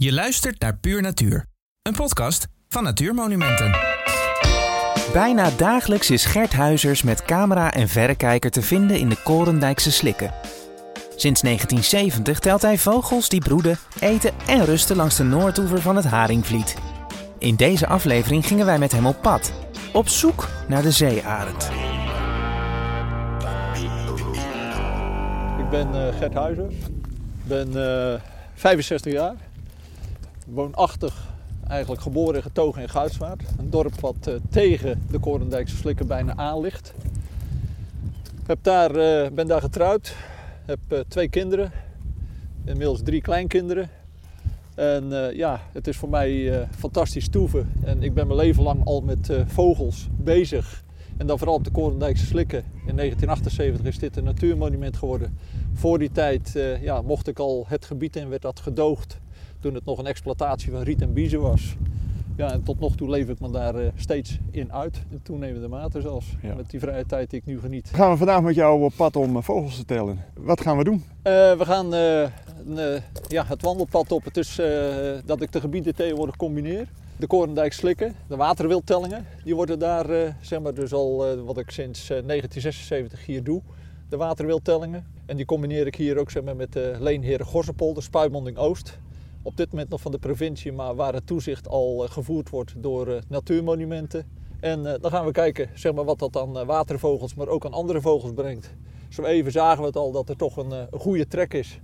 [0.00, 1.44] Je luistert naar Puur Natuur,
[1.82, 3.76] een podcast van Natuurmonumenten.
[5.12, 10.34] Bijna dagelijks is Gert Huizers met camera en verrekijker te vinden in de Korendijkse slikken.
[11.16, 16.04] Sinds 1970 telt hij vogels die broeden, eten en rusten langs de noordoever van het
[16.04, 16.76] Haringvliet.
[17.38, 19.52] In deze aflevering gingen wij met hem op pad,
[19.92, 21.70] op zoek naar de zeearend.
[25.58, 26.72] Ik ben uh, Gert Huizer,
[27.44, 28.20] ben uh,
[28.54, 29.34] 65 jaar,
[30.50, 31.28] woonachtig,
[31.68, 33.42] eigenlijk geboren en getogen in Guitswaard.
[33.58, 36.94] Een dorp wat uh, tegen de Korendijkse slikken bijna aan ligt.
[38.46, 40.14] Heb uh, ben daar getrouwd,
[40.64, 41.72] heb uh, twee kinderen,
[42.64, 43.90] inmiddels drie kleinkinderen.
[44.74, 47.72] En ja, het is voor mij fantastisch toeven.
[47.84, 50.84] En ik ben mijn leven lang al met vogels bezig.
[51.16, 52.58] En dan vooral op de Korendijkse slikken.
[52.58, 55.38] In 1978 is dit een natuurmonument geworden.
[55.72, 59.18] Voor die tijd ja, mocht ik al het gebied in, werd dat gedoogd
[59.60, 61.76] toen het nog een exploitatie van riet en biezen was.
[62.38, 65.02] Ja, en tot nog toe leef ik me daar uh, steeds in uit.
[65.10, 66.26] In toenemende mate zelfs.
[66.42, 66.54] Ja.
[66.54, 67.90] Met die vrije tijd die ik nu geniet.
[67.92, 70.24] Gaan we vandaag met jou op pad om uh, vogels te tellen.
[70.34, 70.94] Wat gaan we doen?
[70.94, 71.90] Uh, we gaan
[73.28, 74.24] ja, het wandelpad op.
[74.24, 74.60] Het is
[75.24, 76.88] dat ik de gebieden tegenwoordig combineer.
[77.16, 79.26] De Korendijk slikken, de waterwildtellingen.
[79.44, 83.62] Die worden daar, zeg maar, dus al wat ik sinds 1976 hier doe.
[84.08, 85.06] De waterwildtellingen.
[85.26, 88.98] En die combineer ik hier ook zeg maar, met de Leenheren Gorsenpolder, Spuimonding Oost
[89.42, 93.20] op dit moment nog van de provincie, maar waar het toezicht al gevoerd wordt door
[93.28, 94.26] natuurmonumenten.
[94.60, 97.72] En uh, dan gaan we kijken zeg maar, wat dat aan watervogels, maar ook aan
[97.72, 98.74] andere vogels brengt.
[99.08, 101.80] Zo even zagen we het al dat er toch een, een goede trek is.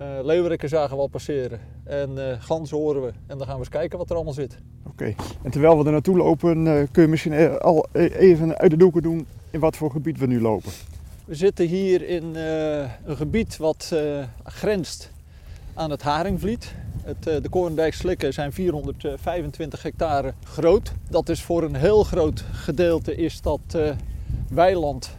[0.00, 3.12] Uh, zagen we al passeren en uh, ganzen horen we.
[3.26, 4.58] En dan gaan we eens kijken wat er allemaal zit.
[4.86, 5.16] Oké, okay.
[5.42, 9.26] en terwijl we er naartoe lopen, kun je misschien al even uit de doeken doen
[9.50, 10.70] in wat voor gebied we nu lopen.
[11.24, 12.34] We zitten hier in
[13.04, 13.96] een gebied wat
[14.44, 15.10] grenst
[15.74, 16.74] aan het Haringvliet.
[17.02, 20.92] Het, de Korendijk slikken zijn 425 hectare groot.
[21.10, 23.90] Dat is voor een heel groot gedeelte is dat uh,
[24.48, 25.10] weiland,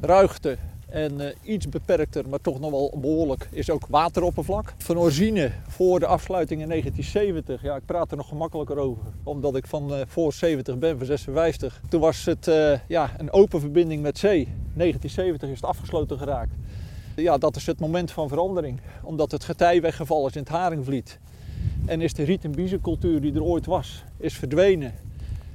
[0.00, 0.56] ruigte
[0.88, 4.74] en uh, iets beperkter, maar toch nog wel behoorlijk, is ook wateroppervlak.
[4.76, 9.56] Van origine voor de afsluiting in 1970, ja ik praat er nog gemakkelijker over, omdat
[9.56, 11.80] ik van voor 70 ben, van 56.
[11.88, 12.50] Toen was het
[12.88, 14.44] ja, een open verbinding met zee.
[14.74, 16.52] 1970 is het afgesloten geraakt.
[17.16, 18.80] Ja, dat is het moment van verandering.
[19.02, 21.18] Omdat het getij weggevallen is in het Haringvliet.
[21.86, 24.94] En is de riet- en biezencultuur die er ooit was, is verdwenen.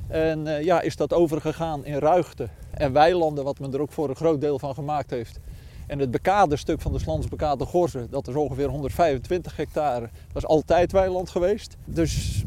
[0.08, 4.10] En uh, ja, is dat overgegaan in ruigte en weilanden, wat men er ook voor
[4.10, 5.40] een groot deel van gemaakt heeft.
[5.88, 10.46] En het bekade stuk van de Slansbekade Gorzen, dat is ongeveer 125 hectare, dat is
[10.46, 11.78] altijd weiland geweest.
[11.86, 12.44] Dus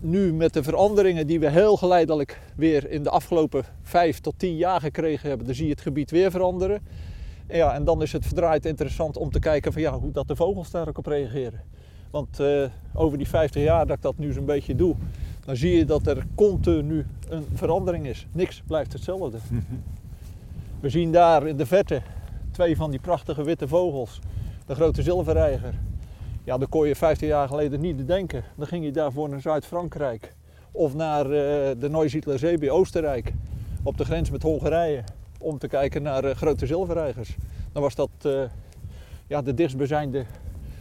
[0.00, 4.56] nu met de veranderingen die we heel geleidelijk weer in de afgelopen 5 tot 10
[4.56, 6.82] jaar gekregen hebben, dan zie je het gebied weer veranderen.
[7.52, 10.36] Ja, en dan is het verdraaid interessant om te kijken van, ja, hoe dat de
[10.36, 11.60] vogels daar ook op reageren.
[12.10, 12.64] Want uh,
[12.94, 14.94] over die 50 jaar dat ik dat nu zo'n beetje doe,
[15.44, 18.26] dan zie je dat er continu een verandering is.
[18.32, 19.38] Niks blijft hetzelfde.
[20.80, 22.02] We zien daar in de verte
[22.50, 24.18] twee van die prachtige witte vogels.
[24.66, 25.74] De grote zilverreiger.
[26.44, 28.44] Ja, dat kon je 50 jaar geleden niet denken.
[28.56, 30.34] Dan ging je daarvoor naar Zuid-Frankrijk.
[30.70, 31.32] Of naar uh,
[31.78, 33.32] de Neusiedler Zee bij Oostenrijk.
[33.82, 35.02] Op de grens met Hongarije
[35.42, 37.36] om te kijken naar uh, grote zilverreigers.
[37.72, 38.42] Dan was dat uh,
[39.26, 40.24] ja, de dichtstbijzijnde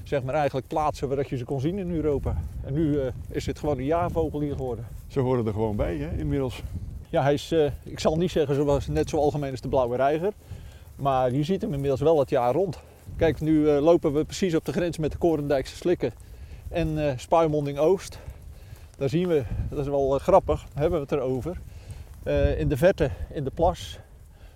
[0.03, 2.41] zeg maar, eigenlijk plaatsen waar je ze kon zien in Europa.
[2.63, 4.87] En nu uh, is het gewoon een jaarvogel hier geworden.
[5.07, 6.63] Ze horen er gewoon bij, hè, inmiddels.
[7.09, 10.33] Ja, hij is, ik zal niet zeggen zoals, net zo algemeen als de blauwe reiger.
[10.95, 12.79] Maar je ziet hem inmiddels wel het jaar rond.
[13.15, 16.11] Kijk, nu lopen we precies op de grens met de Korendijkse slikken
[16.69, 18.19] en Spuimonding Oost.
[18.97, 21.57] Daar zien we, dat is wel grappig, daar hebben we het erover.
[22.57, 23.99] in de verte, in de plas,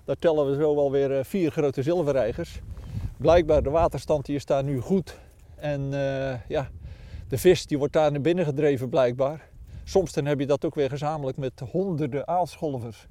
[0.06, 2.62] daar tellen we zo wel weer vier grote zilverreigers.
[3.18, 5.16] Blijkbaar de waterstand die is daar nu goed.
[5.56, 6.70] En uh, ja,
[7.28, 9.50] de vis die wordt daar naar binnen gedreven blijkbaar.
[9.84, 13.08] Soms dan heb je dat ook weer gezamenlijk met honderden aalscholvers.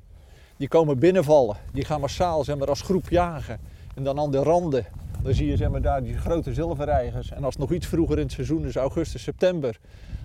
[0.56, 1.56] Die komen binnenvallen.
[1.72, 3.60] Die gaan massaal zeg maar, als groep jagen.
[3.94, 4.86] En dan aan de randen,
[5.22, 7.30] dan zie je zeg maar, daar die grote zilverreigers.
[7.30, 9.78] En als nog iets vroeger in het seizoen is, augustus, september,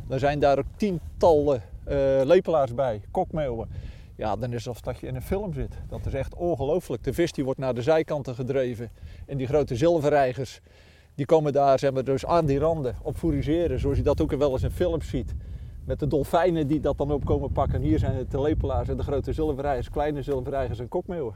[0.08, 3.70] dan zijn daar ook tientallen uh, lepelaars bij, kokmeeuwen.
[4.20, 5.78] Ja, dan is het alsof dat je in een film zit.
[5.88, 7.04] Dat is echt ongelooflijk.
[7.04, 8.92] De vis die wordt naar de zijkanten gedreven.
[9.26, 10.62] En die grote zilverreigers,
[11.16, 13.80] die komen daar zeg maar, dus aan die randen op fourageren.
[13.80, 15.36] Zoals je dat ook wel eens in films ziet.
[15.86, 17.82] Met de dolfijnen die dat dan opkomen pakken.
[17.82, 21.36] Hier zijn het de lepelaars en de grote zilverreigers, kleine zilverreigers en kokmeeuwen.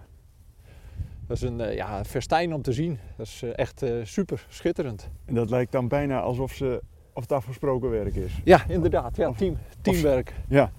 [1.27, 2.99] Dat is een uh, ja, festijn om te zien.
[3.17, 5.09] Dat is uh, echt uh, super, schitterend.
[5.25, 6.81] En dat lijkt dan bijna alsof, ze,
[7.13, 8.41] of het afgesproken werk is.
[8.43, 9.15] Ja, inderdaad.
[9.15, 10.27] Ja, team, teamwerk.
[10.27, 10.71] Of, ja.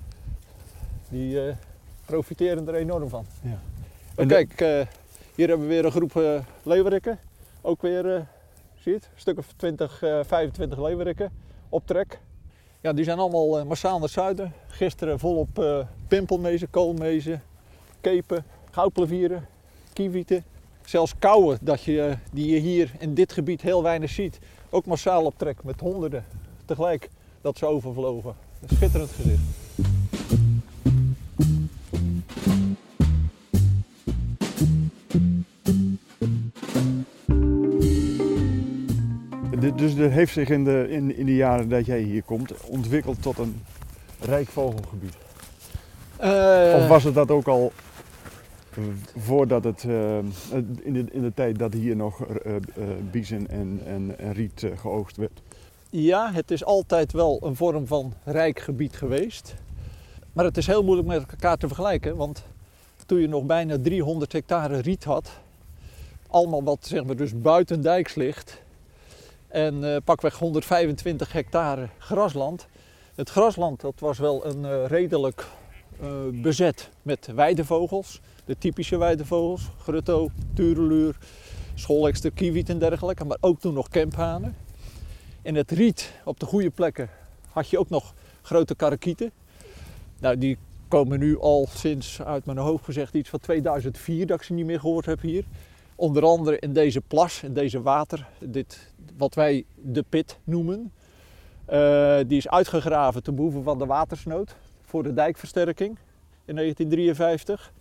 [1.08, 1.54] Die
[2.04, 3.26] profiteren er enorm van.
[3.40, 3.58] Ja.
[4.14, 4.80] En kijk, uh,
[5.34, 7.18] hier hebben we weer een groep uh, leeuwerikken.
[7.60, 8.20] Ook weer, uh,
[8.80, 11.32] zie je het, een stuk of 20, 25 leeuwerikken.
[11.68, 12.20] optrek.
[12.80, 14.52] Ja, die zijn allemaal massaal naar zuiden.
[14.66, 15.78] Gisteren volop uh,
[16.08, 17.42] pimpelmezen, koolmezen,
[18.00, 19.46] kepen, goudplevieren,
[19.92, 20.44] kievieten.
[20.84, 24.38] Zelfs kauwen dat je, die je hier in dit gebied heel weinig ziet.
[24.70, 26.24] Ook massaal op trek met honderden
[26.64, 27.10] tegelijk
[27.40, 28.34] dat ze overvlogen.
[28.62, 29.63] Een schitterend gezicht.
[39.72, 43.22] Dus dat heeft zich in de, in, in de jaren dat jij hier komt ontwikkeld
[43.22, 43.62] tot een
[44.20, 45.16] rijk vogelgebied?
[46.22, 47.72] Uh, of was het dat ook al
[49.16, 50.19] voordat het uh,
[50.82, 52.55] in, de, in de tijd dat hier nog uh,
[53.11, 55.43] biezen en, en, en riet geoogst werd?
[55.90, 59.55] Ja, het is altijd wel een vorm van rijk gebied geweest.
[60.32, 62.44] Maar het is heel moeilijk met elkaar te vergelijken, want
[63.06, 65.31] toen je nog bijna 300 hectare riet had,
[66.28, 68.62] allemaal wat zeg maar dus buitendijks ligt,
[69.54, 72.66] en uh, pakweg 125 hectare grasland.
[73.14, 75.46] Het grasland dat was wel een uh, redelijk
[76.02, 81.16] uh, bezet met weidevogels, de typische weidevogels, grutto, tureluur,
[81.74, 84.56] scholekster, kiewiet en dergelijke, maar ook toen nog kemphanen.
[85.42, 87.10] In het riet op de goede plekken
[87.50, 89.30] had je ook nog grote karakieten.
[90.20, 90.58] Nou, die
[90.88, 94.66] komen nu al sinds, uit mijn hoofd gezegd, iets van 2004 dat ik ze niet
[94.66, 95.44] meer gehoord heb hier.
[95.96, 100.93] Onder andere in deze plas, in deze water, dit, wat wij de pit noemen.
[101.73, 105.99] Uh, die is uitgegraven ten behoeve van de watersnood voor de dijkversterking
[106.44, 107.73] in 1953.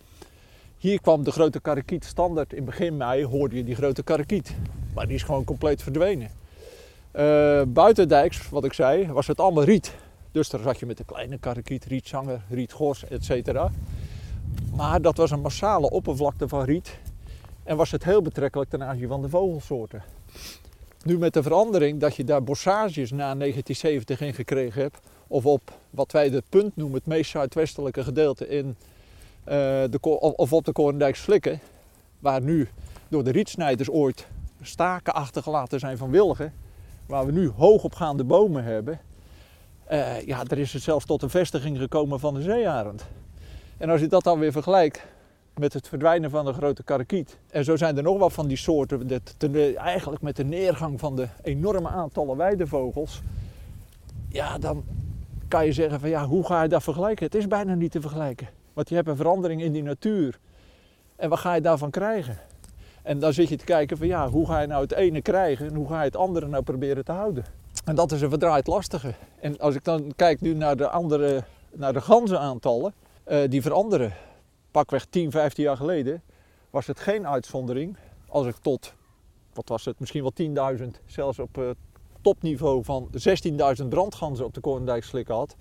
[0.77, 2.53] Hier kwam de grote karakiet standaard.
[2.53, 4.55] In begin mei hoorde je die grote karakiet.
[4.93, 6.29] Maar die is gewoon compleet verdwenen.
[7.15, 9.95] Uh, buitendijks, wat ik zei, was het allemaal riet.
[10.31, 13.59] Dus daar zat je met de kleine karakiet, rietzanger, rietgors, etc.
[14.75, 16.99] Maar dat was een massale oppervlakte van riet.
[17.63, 20.03] En was het heel betrekkelijk ten aanzien van de vogelsoorten.
[21.03, 25.71] Nu met de verandering dat je daar bossages na 1970 in gekregen hebt, of op
[25.89, 28.73] wat wij het punt noemen, het meest zuidwestelijke gedeelte in, uh,
[29.89, 29.97] de,
[30.35, 31.59] of op de Korendijk Slikken,
[32.19, 32.69] waar nu
[33.07, 34.27] door de rietsnijders ooit
[34.61, 36.53] staken achtergelaten zijn van wilgen,
[37.05, 38.99] waar we nu hoogopgaande bomen hebben,
[39.91, 43.05] uh, ja, er is het zelfs tot een vestiging gekomen van de zeearend.
[43.77, 45.05] En als je dat dan weer vergelijkt
[45.57, 47.37] met het verdwijnen van de grote karakiet.
[47.49, 49.07] En zo zijn er nog wat van die soorten.
[49.07, 49.35] Dat,
[49.75, 53.21] eigenlijk met de neergang van de enorme aantallen weidevogels.
[54.29, 54.83] Ja, dan
[55.47, 57.25] kan je zeggen van ja, hoe ga je dat vergelijken?
[57.25, 58.47] Het is bijna niet te vergelijken.
[58.73, 60.39] Want je hebt een verandering in die natuur.
[61.15, 62.37] En wat ga je daarvan krijgen?
[63.03, 65.67] En dan zit je te kijken van ja, hoe ga je nou het ene krijgen
[65.67, 67.45] en hoe ga je het andere nou proberen te houden?
[67.85, 69.13] En dat is een verdraaid lastige.
[69.39, 72.93] En als ik dan kijk nu naar de andere, naar de ganzenaantallen,
[73.27, 74.13] uh, die veranderen
[74.73, 76.21] pakweg 10, 15 jaar geleden
[76.69, 77.97] was het geen uitzondering
[78.27, 78.93] als ik tot,
[79.53, 80.21] wat was het, misschien
[80.55, 81.69] wel 10.000, zelfs op uh,
[82.21, 83.09] topniveau van
[83.81, 85.55] 16.000 brandganzen op de Korendijk slikken had.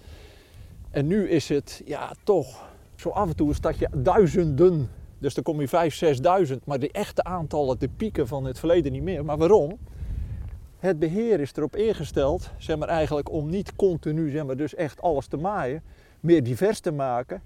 [0.90, 4.90] En nu is het, ja toch, zo af en toe een stadje duizenden.
[5.18, 5.68] Dus dan kom je
[6.46, 6.56] 5.000, 6.000.
[6.64, 9.24] Maar de echte aantallen, de pieken van het verleden niet meer.
[9.24, 9.78] Maar waarom?
[10.78, 15.02] Het beheer is erop ingesteld, zeg maar eigenlijk om niet continu, zeg maar, dus echt
[15.02, 15.82] alles te maaien
[16.22, 17.42] meer divers te maken.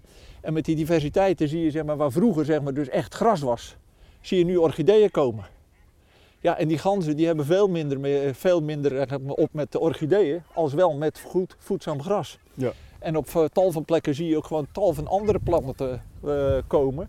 [0.47, 3.41] En met die diversiteiten zie je, zeg maar, waar vroeger zeg maar, dus echt gras
[3.41, 3.77] was,
[4.21, 5.45] zie je nu orchideeën komen.
[6.41, 10.75] Ja, en die ganzen die hebben veel minder, veel minder op met de orchideeën, als
[10.75, 12.39] wel met goed voedzaam gras.
[12.55, 12.73] Ja.
[12.99, 16.57] En op eh, tal van plekken zie je ook gewoon tal van andere planten uh,
[16.67, 17.09] komen,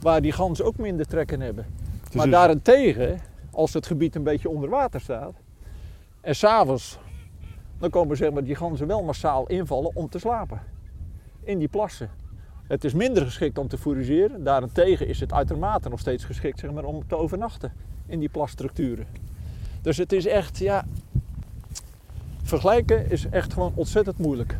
[0.00, 1.66] waar die ganzen ook minder trekken hebben.
[2.04, 3.20] Dus maar daarentegen,
[3.50, 5.34] als het gebied een beetje onder water staat,
[6.20, 6.98] en s'avonds,
[7.78, 10.62] dan komen zeg maar, die ganzen wel massaal invallen om te slapen
[11.44, 12.26] in die plassen.
[12.68, 14.44] Het is minder geschikt om te fourageren.
[14.44, 17.72] Daarentegen is het uitermate nog steeds geschikt zeg maar, om te overnachten
[18.06, 19.06] in die plasstructuren.
[19.82, 20.84] Dus het is echt, ja,
[22.42, 24.56] vergelijken is echt gewoon ontzettend moeilijk.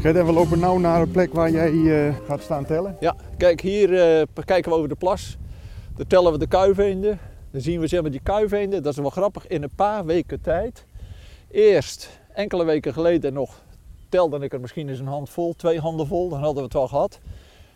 [0.00, 2.96] Kijk, we lopen nu naar een plek waar jij uh, gaat staan tellen.
[3.00, 5.36] Ja, kijk, hier uh, kijken we over de plas.
[5.96, 7.18] Dan tellen we de kuiveenden.
[7.52, 10.40] Dan zien we zeg maar die kuiveenden, dat is wel grappig, in een paar weken
[10.40, 10.86] tijd.
[11.50, 13.62] Eerst, enkele weken geleden nog,
[14.08, 16.72] telde ik er misschien eens een hand vol, twee handen vol, dan hadden we het
[16.72, 17.20] wel gehad.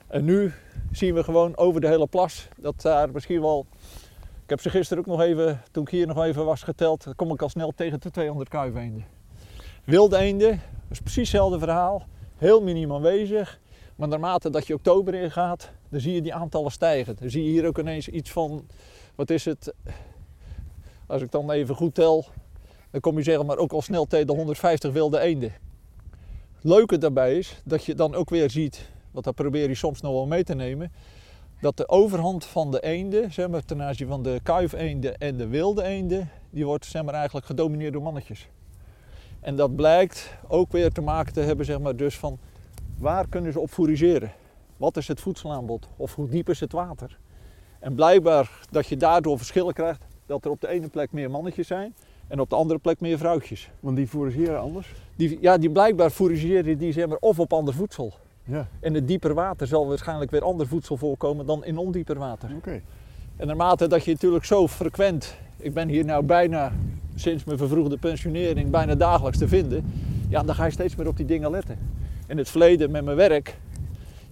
[0.07, 0.53] En nu
[0.93, 3.67] zien we gewoon over de hele plas dat daar misschien wel...
[4.43, 7.15] Ik heb ze gisteren ook nog even, toen ik hier nog even was geteld, dan
[7.15, 9.05] kom ik al snel tegen de 200 kuiveenden.
[9.85, 12.07] Wilde eenden, dat is precies hetzelfde verhaal.
[12.37, 13.61] Heel miniem aanwezig.
[13.97, 17.17] Maar naarmate dat je oktober ingaat, dan zie je die aantallen stijgen.
[17.21, 18.67] Dan zie je hier ook ineens iets van,
[19.17, 19.75] wat is het,
[21.07, 22.25] als ik dan even goed tel,
[22.91, 25.53] dan kom je zeggen maar ook al snel tegen de 150 wilde eenden.
[26.55, 30.01] Het leuke daarbij is dat je dan ook weer ziet want dat probeer je soms
[30.01, 30.93] nog wel mee te nemen,
[31.61, 35.47] dat de overhand van de eenden, zeg maar, ten aanzien van de kuifeenden en de
[35.47, 38.49] wilde eenden, die wordt zeg maar, eigenlijk gedomineerd door mannetjes.
[39.41, 42.39] En dat blijkt ook weer te maken te hebben zeg maar, dus van
[42.99, 44.33] waar kunnen ze op fourageren?
[44.77, 45.89] Wat is het voedselaanbod?
[45.97, 47.19] Of hoe diep is het water?
[47.87, 51.67] En blijkbaar dat je daardoor verschillen krijgt dat er op de ene plek meer mannetjes
[51.67, 51.95] zijn
[52.29, 53.71] en op de andere plek meer vrouwtjes.
[53.81, 54.93] Want die fourageren anders?
[55.17, 58.13] Die, ja, die blijkbaar fourageren die zeg maar, of op ander voedsel.
[58.45, 58.69] Ja.
[58.81, 62.51] In het dieper water zal waarschijnlijk weer ander voedsel voorkomen dan in ondieper water.
[62.57, 62.81] Oké.
[63.37, 66.73] En naarmate dat je natuurlijk zo frequent, ik ben hier nou bijna
[67.15, 69.93] sinds mijn vervroegde pensionering bijna dagelijks te vinden,
[70.29, 71.79] ja, dan ga je steeds meer op die dingen letten.
[72.27, 73.59] In het verleden met mijn werk,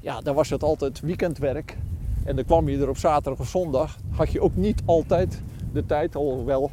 [0.01, 1.77] ja, dan was het altijd weekendwerk.
[2.25, 5.87] En dan kwam je er op zaterdag of zondag, had je ook niet altijd de
[5.87, 6.71] tijd, alhoewel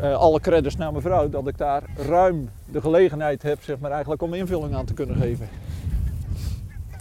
[0.00, 3.90] uh, alle credits naar mijn vrouw, dat ik daar ruim de gelegenheid heb, zeg maar,
[3.90, 5.48] eigenlijk om invulling aan te kunnen geven.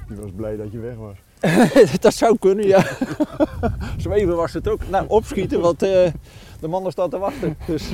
[0.09, 1.17] Je was blij dat je weg was.
[2.01, 2.85] dat zou kunnen, ja.
[3.97, 4.89] Zweven was het ook.
[4.89, 5.89] Nou, opschieten, want uh,
[6.59, 7.57] de mannen staan te wachten.
[7.65, 7.89] Dus.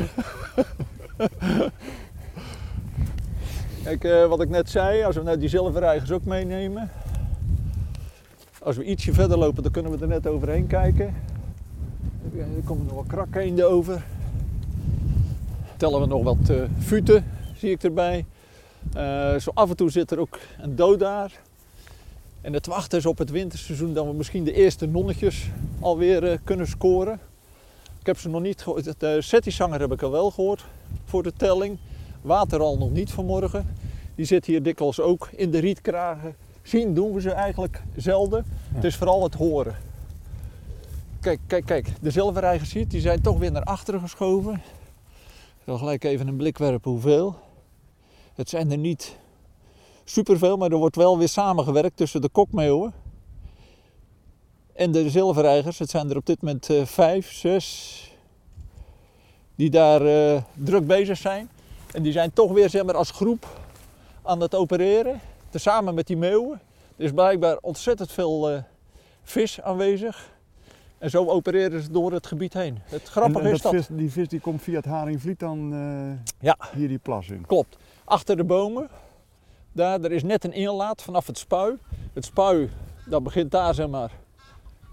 [3.83, 6.91] Kijk, uh, wat ik net zei, als we nou die zilverreigers ook meenemen.
[8.67, 11.15] Als we ietsje verder lopen, dan kunnen we er net overheen kijken.
[12.37, 14.03] Er komen nog wat krakkeenden over.
[15.77, 18.25] Tellen we nog wat uh, futen, zie ik erbij.
[19.39, 21.31] zo af en toe zit er ook een dodaar.
[22.41, 26.37] En het wachten is op het winterseizoen dat we misschien de eerste nonnetjes alweer uh,
[26.43, 27.19] kunnen scoren.
[27.99, 28.99] Ik heb ze nog niet gehoord.
[28.99, 30.65] De settizanger heb ik al wel gehoord
[31.05, 31.77] voor de telling.
[32.21, 33.75] Water al nog niet vanmorgen.
[34.15, 36.35] Die zit hier dikwijls ook in de rietkragen.
[36.67, 38.45] Zien doen we ze eigenlijk zelden.
[38.73, 39.75] Het is vooral het horen.
[41.19, 41.93] Kijk, kijk, kijk.
[42.01, 44.53] De zilverreigers ziet, die zijn toch weer naar achteren geschoven.
[44.53, 47.35] Ik zal gelijk even een blik werpen hoeveel.
[48.33, 49.17] Het zijn er niet
[50.03, 52.93] superveel, maar er wordt wel weer samengewerkt tussen de kokmeeuwen
[54.73, 55.79] en de zilverreigers.
[55.79, 58.11] Het zijn er op dit moment uh, vijf, zes
[59.55, 61.49] die daar uh, druk bezig zijn.
[61.93, 63.59] En die zijn toch weer zeg maar, als groep
[64.23, 66.61] aan het opereren, tezamen met die meeuwen.
[66.95, 68.57] Er is blijkbaar ontzettend veel uh,
[69.23, 70.35] vis aanwezig.
[70.97, 72.79] En zo opereren ze door het gebied heen.
[72.83, 73.73] Het grappige en, en is dat...
[73.73, 75.69] Vis, die vis die komt via het Haringvliet dan
[76.39, 76.57] ja.
[76.73, 77.45] hier die plas in?
[77.45, 77.77] Klopt.
[78.03, 78.89] Achter de bomen
[79.71, 81.77] daar, er is net een inlaat vanaf het spui.
[82.13, 82.69] Het spui
[83.09, 84.11] dat begint daar zeg maar,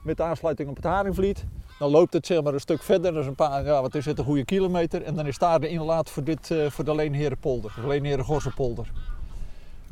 [0.04, 1.44] met de aansluiting op het Haringvliet.
[1.78, 4.04] Dan loopt het zeg maar, een stuk verder, dat is een paar, ja, wat is
[4.04, 5.02] het, een goede kilometer.
[5.02, 8.92] En dan is daar de inlaat voor, dit, uh, voor de Leenherenpolder, de Leenheren-Gorsenpolder.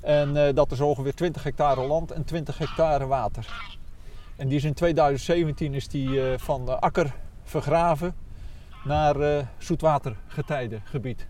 [0.03, 3.47] En uh, dat is ongeveer 20 hectare land en 20 hectare water.
[4.37, 8.15] En die is in 2017 is die uh, van de akker vergraven
[8.85, 11.27] naar zoetwatergetijdengebied.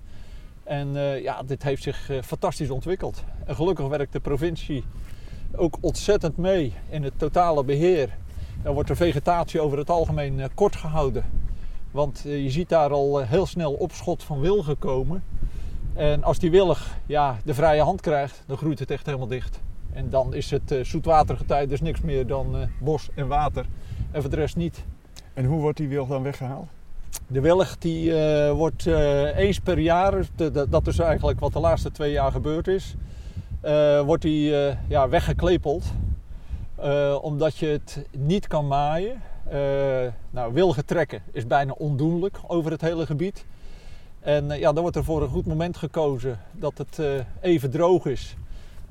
[0.64, 3.25] En ja, dit heeft zich fantastisch ontwikkeld.
[3.47, 4.85] En gelukkig werkt de provincie
[5.57, 8.17] ook ontzettend mee in het totale beheer.
[8.62, 11.25] Dan wordt de vegetatie over het algemeen kort gehouden.
[11.91, 15.25] Want je ziet daar al heel snel opschot van wilgen komen.
[15.95, 19.61] En als die willig ja, de vrije hand krijgt, dan groeit het echt helemaal dicht.
[19.93, 23.67] En dan is het zoetwatergetij dus niks meer dan bos en water.
[24.11, 24.85] En voor de rest niet.
[25.35, 26.69] En hoe wordt die wilg dan weggehaald?
[27.27, 30.25] De wilg die, uh, wordt uh, eens per jaar,
[30.69, 32.95] dat is eigenlijk wat de laatste twee jaar gebeurd is,
[33.65, 34.55] uh, wordt die
[34.89, 35.85] ja, weggeklepeld.
[37.21, 39.23] omdat je het niet kan maaien.
[40.31, 43.45] nou, wilgen trekken is bijna ondoenlijk over het hele gebied.
[44.23, 48.37] En ja, dan wordt er voor een goed moment gekozen dat het even droog is.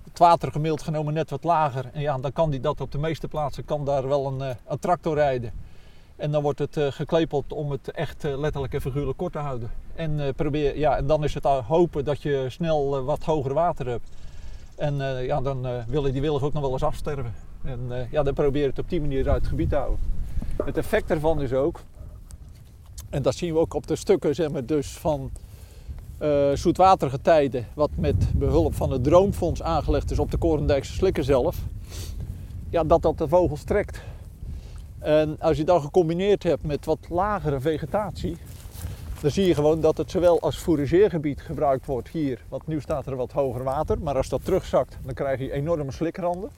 [0.03, 1.85] Het water gemiddeld genomen net wat lager.
[1.93, 4.79] En ja, dan kan die dat op de meeste plaatsen kan daar wel een, een
[4.79, 5.51] tractor rijden.
[6.15, 9.71] En dan wordt het geklepeld om het echt letterlijk en figuurlijk kort te houden.
[9.95, 14.09] En, probeer, ja, en dan is het hopen dat je snel wat hoger water hebt.
[14.75, 17.33] En ja, dan willen die willig ook nog wel eens afsterven.
[17.63, 19.99] En ja, dan probeer je het op die manier uit het gebied te houden.
[20.65, 21.79] Het effect daarvan is ook,
[23.11, 25.31] en dat zien we ook op de stukken zeg maar, dus van
[26.53, 31.57] zoetwatergetijden, wat met behulp van het Droomfonds aangelegd is op de Korendijkse slikken zelf,
[32.69, 34.01] ja, dat dat de vogels trekt.
[34.99, 38.37] En als je dat gecombineerd hebt met wat lagere vegetatie,
[39.21, 42.39] dan zie je gewoon dat het zowel als fourageergebied gebruikt wordt hier.
[42.49, 45.91] Want nu staat er wat hoger water, maar als dat terugzakt, dan krijg je enorme
[45.91, 46.49] slikranden.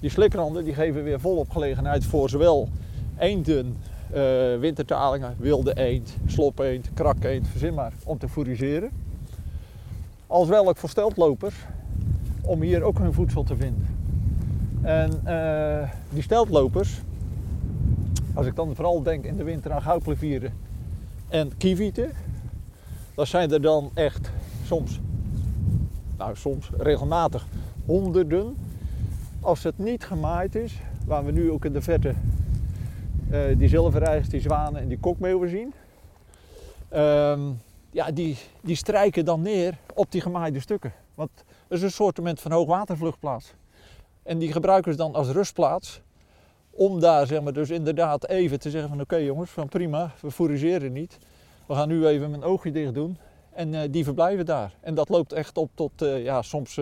[0.00, 2.68] Die slikranden die geven weer volop gelegenheid voor zowel
[3.18, 3.76] eenden,
[4.14, 8.90] uh, wintertalingen, wilde eend, slopeend, krakeend, verzin maar, om te fourageren.
[10.26, 11.54] Als wel ook voor steltlopers,
[12.40, 13.86] om hier ook hun voedsel te vinden.
[14.82, 17.00] En uh, die steltlopers,
[18.34, 20.52] als ik dan vooral denk in de winter aan goudplevieren
[21.28, 22.12] en kievieten,
[23.14, 24.30] dan zijn er dan echt
[24.64, 25.00] soms,
[26.16, 27.46] nou soms regelmatig
[27.86, 28.56] honderden.
[29.40, 32.14] als het niet gemaaid is, waar we nu ook in de verte
[33.56, 35.72] die zilverreigers, die zwanen en die kokmeeuwen zien,
[36.88, 37.40] ehm,
[37.90, 40.92] ja, die, die strijken dan neer op die gemaaide stukken.
[41.14, 43.54] Want het is een soort van hoogwatervluchtplaats.
[44.22, 46.00] En die gebruiken ze dan als rustplaats
[46.70, 50.30] om daar zeg maar, dus inderdaad even te zeggen van oké jongens, van prima, we
[50.30, 51.18] fourageren niet.
[51.66, 53.18] We gaan nu even mijn oogje dicht doen
[53.52, 54.72] en uh, die verblijven daar.
[54.80, 56.78] En dat loopt echt op tot uh, ja, soms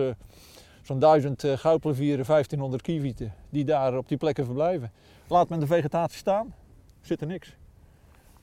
[0.81, 4.91] zo'n duizend uh, goudplevieren, 1500 kievieten die daar op die plekken verblijven.
[5.29, 6.53] Laat men de vegetatie staan,
[7.01, 7.55] zit er niks.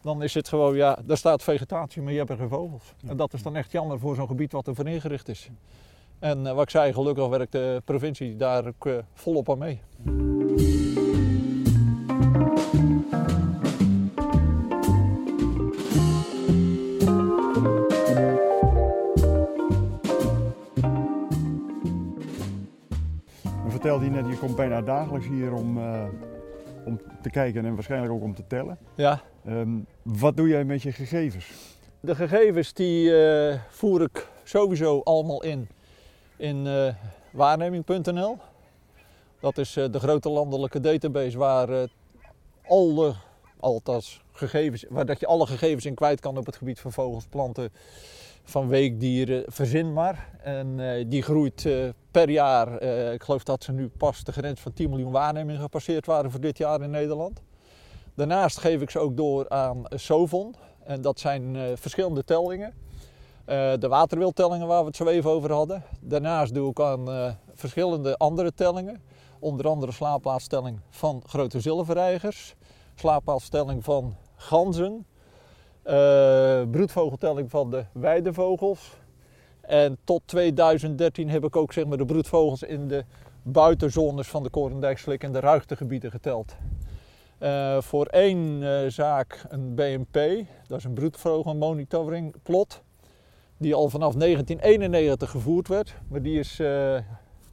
[0.00, 2.94] Dan is het gewoon, ja, daar staat vegetatie, maar je hebt er geen vogels.
[3.06, 5.50] En dat is dan echt jammer voor zo'n gebied wat er voor ingericht is.
[6.18, 9.80] En wat ik zei, gelukkig werkt de provincie daar ook volop aan mee.
[23.70, 26.04] vertelde je net, je komt bijna dagelijks hier om, uh,
[26.86, 28.78] om te kijken en waarschijnlijk ook om te tellen.
[28.94, 29.20] Ja.
[29.48, 31.50] Um, wat doe jij met je gegevens?
[32.00, 35.68] De gegevens die uh, voer ik sowieso allemaal in
[36.36, 36.94] in uh,
[37.30, 38.38] waarneming.nl.
[39.40, 41.88] Dat is de grote landelijke database waar
[42.66, 43.14] alle,
[43.60, 47.26] althans gegevens, waar dat je alle gegevens in kwijt kan op het gebied van vogels,
[47.26, 47.72] planten,
[48.48, 50.28] van weekdieren, verzin maar.
[50.42, 52.82] En uh, die groeit uh, per jaar.
[52.82, 56.30] Uh, ik geloof dat ze nu pas de grens van 10 miljoen waarnemingen gepasseerd waren
[56.30, 57.42] voor dit jaar in Nederland.
[58.14, 60.54] Daarnaast geef ik ze ook door aan Sovon.
[60.84, 62.74] En dat zijn verschillende tellingen.
[63.78, 65.82] de waterwildtellingen waar we het zo even over hadden.
[66.00, 69.02] Daarnaast doe ik aan verschillende andere tellingen.
[69.38, 72.54] Onder andere slaapplaatstelling van grote zilverreigers.
[72.94, 75.06] Slaapplaatstelling van ganzen
[76.70, 78.96] broedvogeltelling van de weidevogels.
[79.60, 83.04] En tot 2013 heb ik ook zeg maar, de broedvogels in de
[83.42, 86.56] buitenzones van de Korendijkslik en de ruigtegebieden geteld.
[87.40, 92.82] Uh, voor één uh, zaak een BNP, dat is een broedvogelmonitoring plot,
[93.56, 95.94] die al vanaf 1991 gevoerd werd.
[96.08, 96.56] Maar die, is,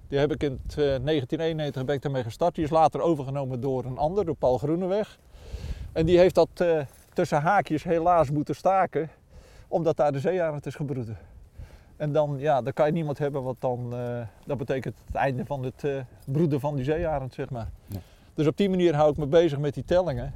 [0.07, 2.55] die heb ik in 1991 ben ik daarmee gestart.
[2.55, 5.19] Die is later overgenomen door een ander, door Paul Groeneweg.
[5.91, 6.65] En die heeft dat
[7.13, 9.09] tussen haakjes helaas moeten staken,
[9.67, 11.17] omdat daar de zeearend is gebroeden.
[11.95, 15.45] En dan, ja, dan kan je niemand hebben wat dan, uh, dat betekent het einde
[15.45, 17.69] van het uh, broeden van die zeearend, zeg maar.
[17.85, 17.99] Ja.
[18.33, 20.33] Dus op die manier hou ik me bezig met die tellingen.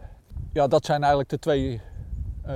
[0.53, 1.81] Ja, dat zijn eigenlijk de twee,
[2.47, 2.53] uh,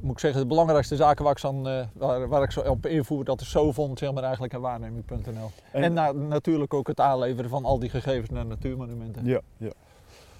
[0.00, 3.24] moet ik zeggen, de belangrijkste zaken waar ik, dan, waar, waar, ik zo op invoer.
[3.24, 5.50] Dat is zo vond, zeg maar eigenlijk een waarneming.nl.
[5.72, 9.24] En, en na, natuurlijk ook het aanleveren van al die gegevens naar natuurmonumenten.
[9.24, 9.72] Ja, ja.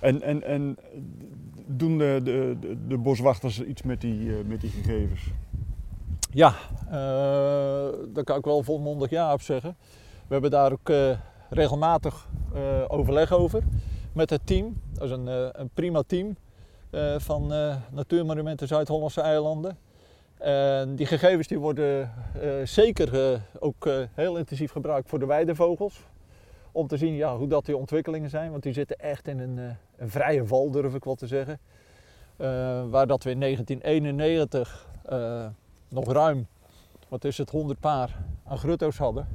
[0.00, 0.78] En, en, en
[1.66, 2.56] doen de, de,
[2.88, 5.30] de boswachters iets met die, uh, met die gegevens?
[6.32, 6.54] Ja,
[6.86, 6.92] uh,
[8.14, 9.76] daar kan ik wel volmondig ja op zeggen.
[10.26, 11.10] We hebben daar ook uh,
[11.50, 12.28] regelmatig
[12.88, 13.62] overleg over
[14.12, 14.80] met het team.
[14.92, 15.26] Dat is een,
[15.60, 16.36] een prima team
[17.16, 17.52] van
[17.90, 19.78] Natuurmonumenten Zuid-Hollandse eilanden.
[20.38, 22.12] En die gegevens die worden
[22.64, 26.04] zeker ook heel intensief gebruikt voor de weidevogels
[26.78, 28.50] om te zien ja, hoe dat die ontwikkelingen zijn.
[28.50, 31.58] Want die zitten echt in een, een vrije val, durf ik wel te zeggen.
[32.36, 32.46] Uh,
[32.88, 35.46] waar dat we in 1991 uh,
[35.88, 36.46] nog ruim,
[37.08, 39.28] wat is het, 100 paar aan grutto's hadden.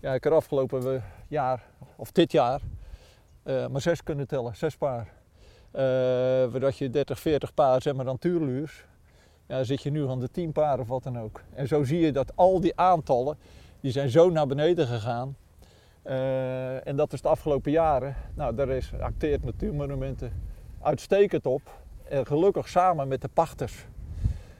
[0.00, 1.62] Ja, ik heb afgelopen jaar,
[1.96, 2.60] of dit jaar,
[3.44, 5.12] maar zes kunnen tellen, zes paar.
[6.60, 8.84] dat je 30, 40 paar, zeg maar dan tuurluurs,
[9.46, 11.40] ja, zit je nu aan de 10 paar of wat dan ook.
[11.54, 13.38] En zo zie je dat al die aantallen,
[13.80, 15.36] die zijn zo naar beneden gegaan.
[16.06, 18.16] Uh, en dat is de afgelopen jaren.
[18.34, 20.32] Nou, daar is acteert Natuurmonumenten
[20.80, 21.62] uitstekend op.
[22.08, 23.86] En gelukkig samen met de pachters.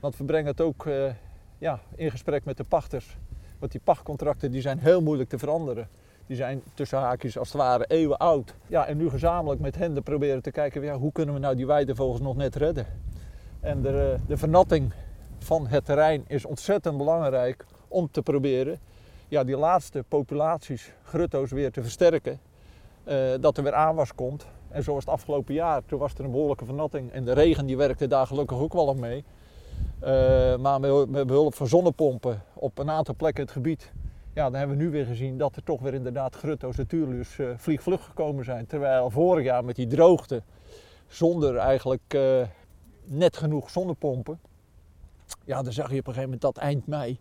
[0.01, 1.11] Want we brengen het ook uh,
[1.59, 3.17] ja, in gesprek met de pachters.
[3.59, 5.89] Want die pachtcontracten die zijn heel moeilijk te veranderen.
[6.27, 8.55] Die zijn tussen haakjes als het ware eeuwen oud.
[8.67, 11.67] Ja, en nu gezamenlijk met hen proberen te kijken, ja, hoe kunnen we nou die
[11.67, 12.87] weidevogels nog net redden.
[13.61, 14.93] En de, de vernatting
[15.39, 18.79] van het terrein is ontzettend belangrijk om te proberen
[19.29, 22.41] ja, die laatste populaties grutto's weer te versterken.
[23.09, 24.47] Uh, dat er weer aanwas komt.
[24.69, 27.13] En zoals het afgelopen jaar, toen was er een behoorlijke vernatting.
[27.13, 29.25] En de regen die werkte daar gelukkig ook wel aan mee.
[30.05, 33.93] Uh, maar met, met, behulp van zonnepompen op een aantal plekken het gebied.
[34.35, 37.49] Ja, dan hebben we nu weer gezien dat er toch weer inderdaad grutto's tuurluurs uh,
[37.57, 38.67] vliegvlug gekomen zijn.
[38.67, 40.43] Terwijl vorig jaar met die droogte,
[41.07, 42.19] zonder eigenlijk
[43.05, 44.41] net genoeg zonnepompen.
[45.45, 47.19] Ja, dan zag je op een gegeven moment dat eind mei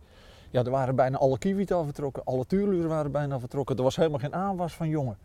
[0.54, 3.78] ja, er waren bijna alle kiewieten al vertrokken, alle tuurluren waren bijna vertrokken.
[3.78, 5.18] Er was helemaal geen aanwas van jongen.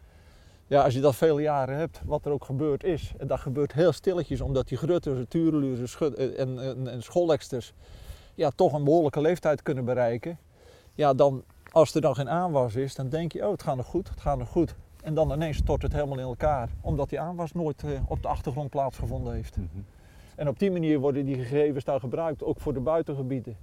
[0.66, 3.72] Ja, als je dat vele jaren hebt, wat er ook gebeurd is, en dat gebeurt
[3.72, 7.72] heel stilletjes, omdat die grutters, tuurluren eh, en, en, en scholleksters
[8.34, 10.38] ja, toch een behoorlijke leeftijd kunnen bereiken,
[10.94, 13.86] ja, dan als er dan geen aanwas is, dan denk je, oh het gaat nog
[13.86, 14.74] goed, het gaat nog goed.
[15.02, 18.28] En dan ineens stort het helemaal in elkaar, omdat die aanwas nooit eh, op de
[18.28, 19.56] achtergrond plaatsgevonden heeft.
[19.56, 19.66] Mhm.
[20.36, 23.56] En op die manier worden die gegevens daar gebruikt, ook voor de buitengebieden.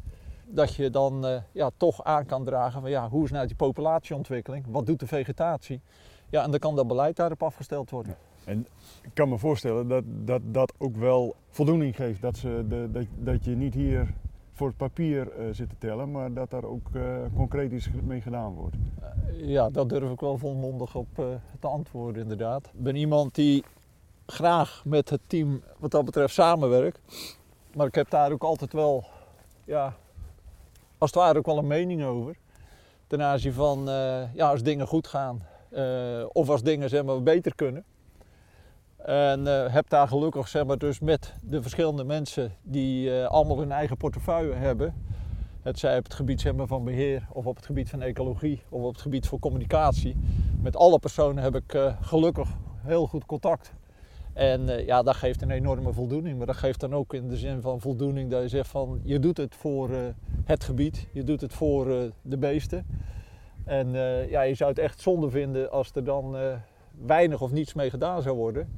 [0.48, 3.56] Dat je dan uh, ja, toch aan kan dragen van ja, hoe is nou die
[3.56, 4.66] populatieontwikkeling?
[4.70, 5.82] Wat doet de vegetatie?
[6.30, 8.16] Ja, en dan kan dat beleid daarop afgesteld worden.
[8.44, 8.68] En
[9.02, 12.22] ik kan me voorstellen dat dat, dat ook wel voldoening geeft.
[12.22, 14.14] Dat, ze de, dat, dat je niet hier
[14.54, 17.04] voor het papier uh, zit te tellen, maar dat daar ook uh,
[17.36, 18.76] concreet iets mee gedaan wordt.
[19.38, 21.08] ja, dat durf ik wel volmondig op
[21.60, 22.66] te antwoorden inderdaad.
[22.66, 23.64] Ik ben iemand die
[24.26, 27.00] graag met het team wat dat betreft samenwerkt.
[27.76, 29.04] Maar ik heb daar ook altijd wel,
[29.64, 29.96] ja,
[31.06, 32.36] als het ware ook wel een mening over.
[33.08, 33.86] Ten aanzien van,
[34.34, 35.44] ja, als dingen goed gaan
[36.32, 37.86] of als dingen zeg maar, beter kunnen
[39.06, 43.72] en uh, heb daar gelukkig zeg maar, dus met de verschillende mensen die allemaal hun
[43.72, 45.04] eigen portefeuille hebben.
[45.62, 48.62] Het zij op het gebied zeg maar, van beheer of op het gebied van ecologie
[48.70, 50.16] of op het gebied van communicatie.
[50.62, 52.50] Met alle personen heb ik gelukkig
[52.82, 53.74] heel goed contact.
[54.36, 56.38] En ja, dat geeft een enorme voldoening.
[56.38, 59.20] Maar dat geeft dan ook in de zin van voldoening dat je zegt van je
[59.20, 59.90] doet het voor
[60.44, 61.08] het gebied.
[61.12, 61.86] Je doet het voor
[62.22, 62.86] de beesten.
[63.66, 63.92] En
[64.30, 66.36] ja, je zou het echt zonde vinden als er dan
[67.06, 68.70] weinig of niets mee gedaan zou worden.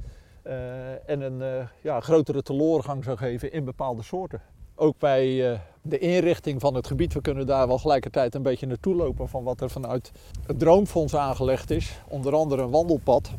[0.42, 4.40] Eh, en een ja, grotere teleurgang zou geven in bepaalde soorten.
[4.74, 8.94] Ook bij de inrichting van het gebied, we kunnen daar wel gelijkertijd een beetje naartoe
[8.94, 10.12] lopen van wat er vanuit
[10.46, 12.00] het Droomfonds aangelegd is.
[12.08, 13.30] Onder andere een wandelpad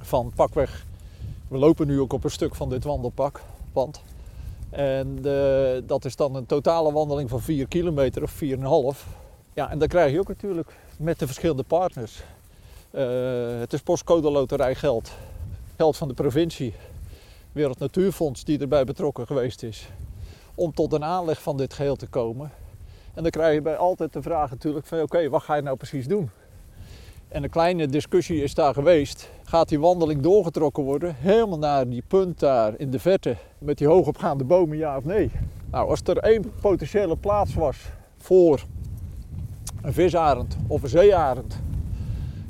[0.00, 0.86] van pakweg.
[1.48, 3.40] We lopen nu ook op een stuk van dit wandelpad.
[4.70, 5.18] En
[5.86, 8.42] dat is dan een totale wandeling van 4 kilometer of
[8.94, 9.08] 4,5.
[9.54, 12.22] Ja, en dan krijg je ook natuurlijk met de verschillende partners.
[13.60, 15.12] het is postcode loterij geld
[15.80, 16.74] geld van de provincie,
[17.52, 19.88] Wereld Natuurfonds, die erbij betrokken geweest is,
[20.54, 22.50] om tot een aanleg van dit geheel te komen.
[23.14, 25.76] En dan krijg je bij altijd de vraag natuurlijk van oké, wat ga je nou
[25.76, 26.30] precies doen?
[27.30, 29.30] En een kleine discussie is daar geweest.
[29.44, 33.86] Gaat die wandeling doorgetrokken worden, helemaal naar die punt daar in de verte, met die
[33.86, 35.30] hoogopgaande bomen, ja of nee?
[35.70, 37.76] Nou, als er één potentiële plaats was
[38.18, 38.64] voor
[39.82, 41.60] een visarend of een zeearend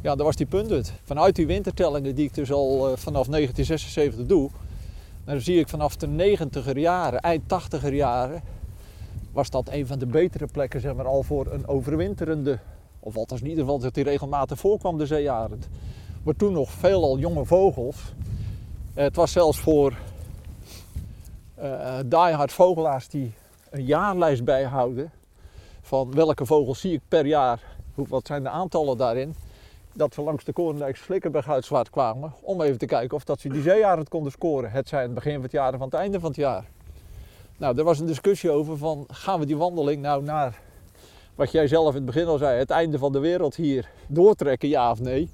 [0.02, 4.26] ja, dat was die punt Vanuit die wintertellingen die ik dus al uh, vanaf 1976
[4.26, 4.50] doe,
[5.24, 8.42] dan zie ik vanaf de 90er jaren, eind 80er jaren,
[9.32, 12.58] was dat een van de betere plekken zeg maar, al voor een overwinterende,
[13.00, 15.68] of althans in ieder geval dat die regelmatig voorkwam, de zeearend.
[16.22, 18.12] Maar toen nog veelal jonge vogels.
[18.94, 19.98] Het was zelfs voor
[21.58, 23.32] uh, diehard vogelaars die
[23.70, 25.10] een jaarlijst bijhouden
[25.80, 27.62] van welke vogels zie ik per jaar,
[27.94, 29.34] wat zijn de aantallen daarin
[29.92, 33.48] dat we langs de Korendijkse Slikkenberg uitzwaard kwamen om even te kijken of dat ze
[33.48, 34.70] die zeearend konden scoren.
[34.70, 36.64] Het zijn het begin van het jaar en van het einde van het jaar.
[37.56, 40.60] Nou, er was een discussie over van gaan we die wandeling nou naar
[41.40, 44.68] wat jij zelf in het begin al zei, het einde van de wereld hier doortrekken,
[44.68, 45.30] ja of nee?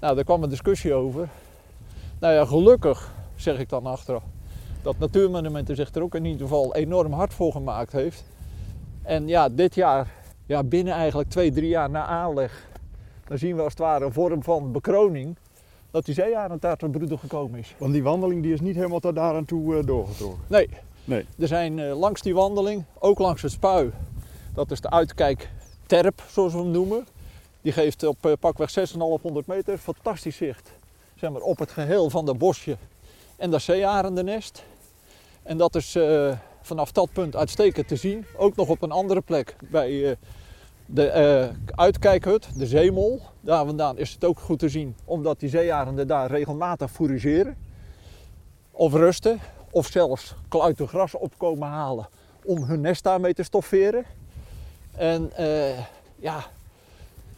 [0.00, 1.28] Nou, daar kwam een discussie over.
[2.18, 4.22] Nou ja, gelukkig, zeg ik dan achteraf,
[4.82, 8.24] dat Natuurmonumenten zich er ook in ieder geval enorm hard voor gemaakt heeft.
[9.02, 10.12] En ja, dit jaar,
[10.46, 12.66] ja, binnen eigenlijk twee, drie jaar na aanleg,
[13.26, 15.36] dan zien we als het ware een vorm van bekroning
[15.90, 17.74] dat die zeearend daar tot broeden gekomen is.
[17.78, 20.40] Want die wandeling die is niet helemaal tot daar aan toe uh, doorgetrokken?
[20.46, 20.68] Nee.
[21.04, 21.26] nee.
[21.38, 23.90] Er zijn uh, langs die wandeling, ook langs het spui,
[24.58, 25.50] dat is de uitkijk
[25.86, 27.06] Terp, zoals we hem noemen.
[27.60, 30.70] Die geeft op uh, pakweg 6,500 meter fantastisch zicht
[31.14, 32.76] zeg maar, op het geheel van dat bosje
[33.36, 34.64] en dat zeearendennest.
[35.42, 35.98] En dat is
[36.62, 38.26] vanaf dat punt uitstekend te zien.
[38.36, 40.16] Ook nog op een andere plek bij
[40.86, 45.48] de uh, uitkijkhut, de zeemol, daar vandaan is het ook goed te zien, omdat die
[45.48, 47.56] zeearenden daar regelmatig fourageren
[48.70, 49.38] of rusten,
[49.70, 52.08] of zelfs kluiten gras opkomen halen
[52.44, 54.04] om hun nest daarmee te stofferen.
[54.98, 55.78] En uh,
[56.16, 56.44] ja,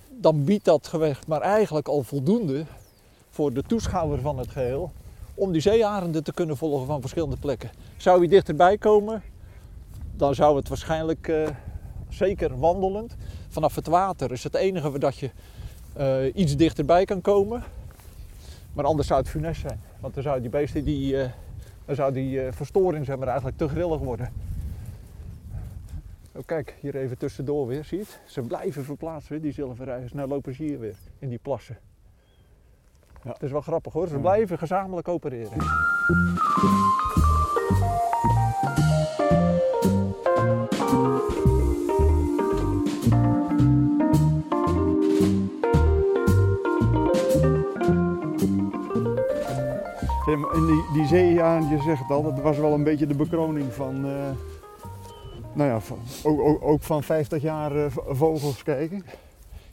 [0.08, 2.64] dan biedt dat gewicht maar eigenlijk al voldoende
[3.30, 4.92] voor de toeschouwer van het geheel
[5.34, 7.70] om die zeearenden te kunnen volgen van verschillende plekken.
[7.96, 9.22] Zou hij dichterbij komen,
[10.16, 11.48] dan zou het waarschijnlijk uh,
[12.08, 13.16] zeker wandelend
[13.48, 15.30] vanaf het water is het enige dat je
[15.98, 17.62] uh, iets dichterbij kan komen.
[18.72, 19.80] Maar anders zou het funest zijn.
[20.00, 21.16] Want dan zou die beesten, die,
[21.84, 24.32] dan zou die verstoring zeg maar, eigenlijk te grillig worden.
[26.40, 28.20] Oh, kijk, hier even tussendoor weer, zie je het?
[28.24, 30.12] Ze blijven verplaatsen, die zilverrijers.
[30.12, 31.78] Nou lopen ze hier weer, in die plassen.
[33.24, 33.32] Ja.
[33.32, 35.52] Het is wel grappig hoor, ze blijven gezamenlijk opereren.
[50.52, 53.14] In die, die zee, ja, je zegt het al, dat was wel een beetje de
[53.14, 54.30] bekroning van, uh,
[55.52, 59.04] nou ja, ook, ook, ook van 50 jaar uh, vogels kijken?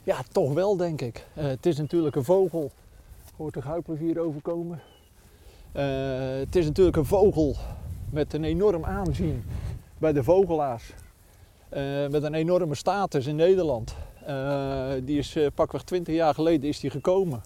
[0.02, 1.26] Ja, toch wel denk ik.
[1.38, 2.70] Uh, het is natuurlijk een vogel.
[3.36, 4.80] Hoort de guiplevier overkomen.
[5.72, 5.82] Uh,
[6.38, 7.56] het is natuurlijk een vogel
[8.10, 9.44] met een enorm aanzien
[9.98, 10.94] bij de vogelaars.
[12.10, 13.94] met een enorme status in Nederland.
[15.04, 17.42] die is pakweg 20 jaar geleden is die gekomen.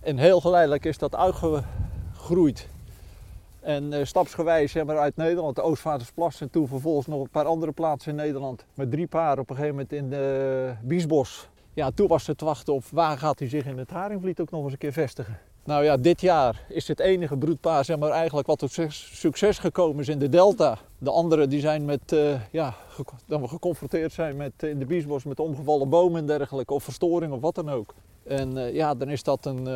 [0.00, 2.68] En heel geleidelijk is dat uitgegroeid.
[3.64, 7.44] En uh, stapsgewijs zeg maar, uit Nederland, de Oostvaardersplas en toen vervolgens nog een paar
[7.44, 8.64] andere plaatsen in Nederland.
[8.74, 11.48] Met drie paren op een gegeven moment in de Biesbos.
[11.74, 14.50] Ja, toen was het te wachten op waar gaat hij zich in het Haringvliet ook
[14.50, 15.38] nog eens een keer vestigen.
[15.64, 20.00] Nou ja, dit jaar is het enige broedpaar zeg maar, eigenlijk wat tot succes gekomen
[20.00, 20.78] is in de Delta.
[20.98, 22.74] De anderen die zijn met, uh, ja,
[23.26, 27.32] dan we geconfronteerd zijn met, in de Biesbos met omgevallen bomen en dergelijke, of verstoring
[27.32, 27.94] of wat dan ook.
[28.22, 29.66] En ja, dan is dat een,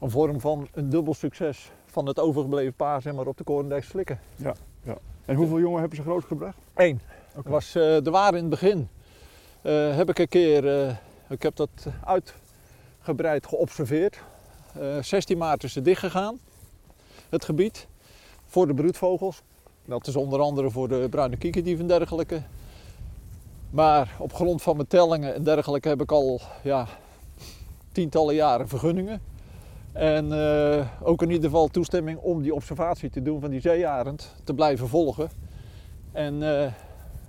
[0.00, 3.84] een vorm van een dubbel succes van het overgebleven paar zeg maar, op de Korendijk
[3.84, 4.20] slikken.
[4.36, 4.96] Ja, ja.
[5.24, 6.56] En hoeveel jongen hebben ze grootgebracht?
[6.74, 7.00] Eén.
[7.36, 7.52] Okay.
[7.52, 8.88] Was, uh, er waren in het begin,
[9.62, 10.96] uh, heb ik een keer, uh,
[11.28, 14.20] ik heb dat uitgebreid geobserveerd.
[15.00, 16.38] 16 maart is het dichtgegaan,
[17.28, 17.86] het gebied,
[18.46, 19.42] voor de broedvogels.
[19.84, 22.42] Dat is onder andere voor de bruine kiekendief en dergelijke.
[23.70, 26.86] Maar op grond van mijn tellingen en dergelijke heb ik al ja,
[27.92, 29.22] tientallen jaren vergunningen.
[29.92, 34.34] En uh, ook in ieder geval toestemming om die observatie te doen van die zeearend
[34.44, 35.30] te blijven volgen.
[36.12, 36.72] En uh, eh,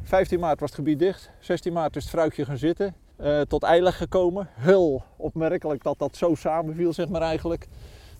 [0.03, 3.63] 15 maart was het gebied dicht, 16 maart is het fruitje gaan zitten, uh, tot
[3.63, 4.47] eileg gekomen.
[4.53, 7.67] Heel opmerkelijk dat dat zo samenviel, zeg maar eigenlijk.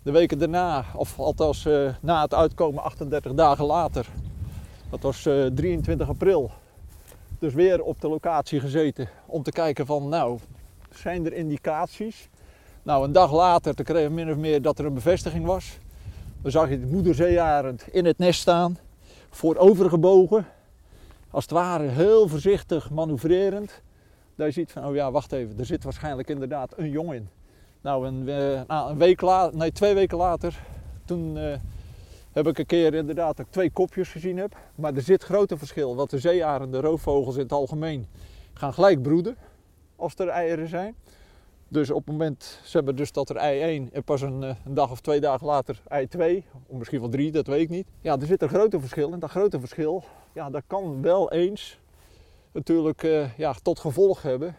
[0.03, 1.67] De weken daarna, of althans
[2.01, 4.07] na het uitkomen 38 dagen later,
[4.89, 6.51] dat was 23 april,
[7.39, 10.39] dus weer op de locatie gezeten om te kijken van nou,
[10.89, 12.29] zijn er indicaties
[12.83, 15.77] nou, een dag later te kregen we min of meer dat er een bevestiging was.
[16.41, 18.77] Dan zag je de moederzeearend in het nest staan,
[19.29, 20.45] voorovergebogen.
[21.29, 23.81] Als het ware heel voorzichtig manoeuvrerend.
[24.35, 27.29] Dat je ziet van, oh ja, wacht even, er zit waarschijnlijk inderdaad een jong in.
[27.81, 30.59] Nou, een, eh, een week later, nee, twee weken later,
[31.05, 31.55] toen uh,
[32.31, 34.57] heb ik een keer inderdaad twee kopjes gezien heb.
[34.75, 38.07] Maar er zit grote verschil, want de zeearenden, roofvogels in het algemeen,
[38.53, 39.35] gaan gelijk broeden
[39.95, 40.95] als er eieren zijn.
[41.71, 44.73] Dus op het moment ze dus dat er ei 1 en pas een, eh, een,
[44.73, 47.87] dag of twee dagen later ei 2, of misschien wel 3, dat weet ik niet.
[48.01, 50.03] Ja, er zit een grote verschil en dat grote verschil,
[50.33, 51.79] ja, dat kan wel eens
[52.51, 54.55] natuurlijk uh, ja, tot gevolg hebben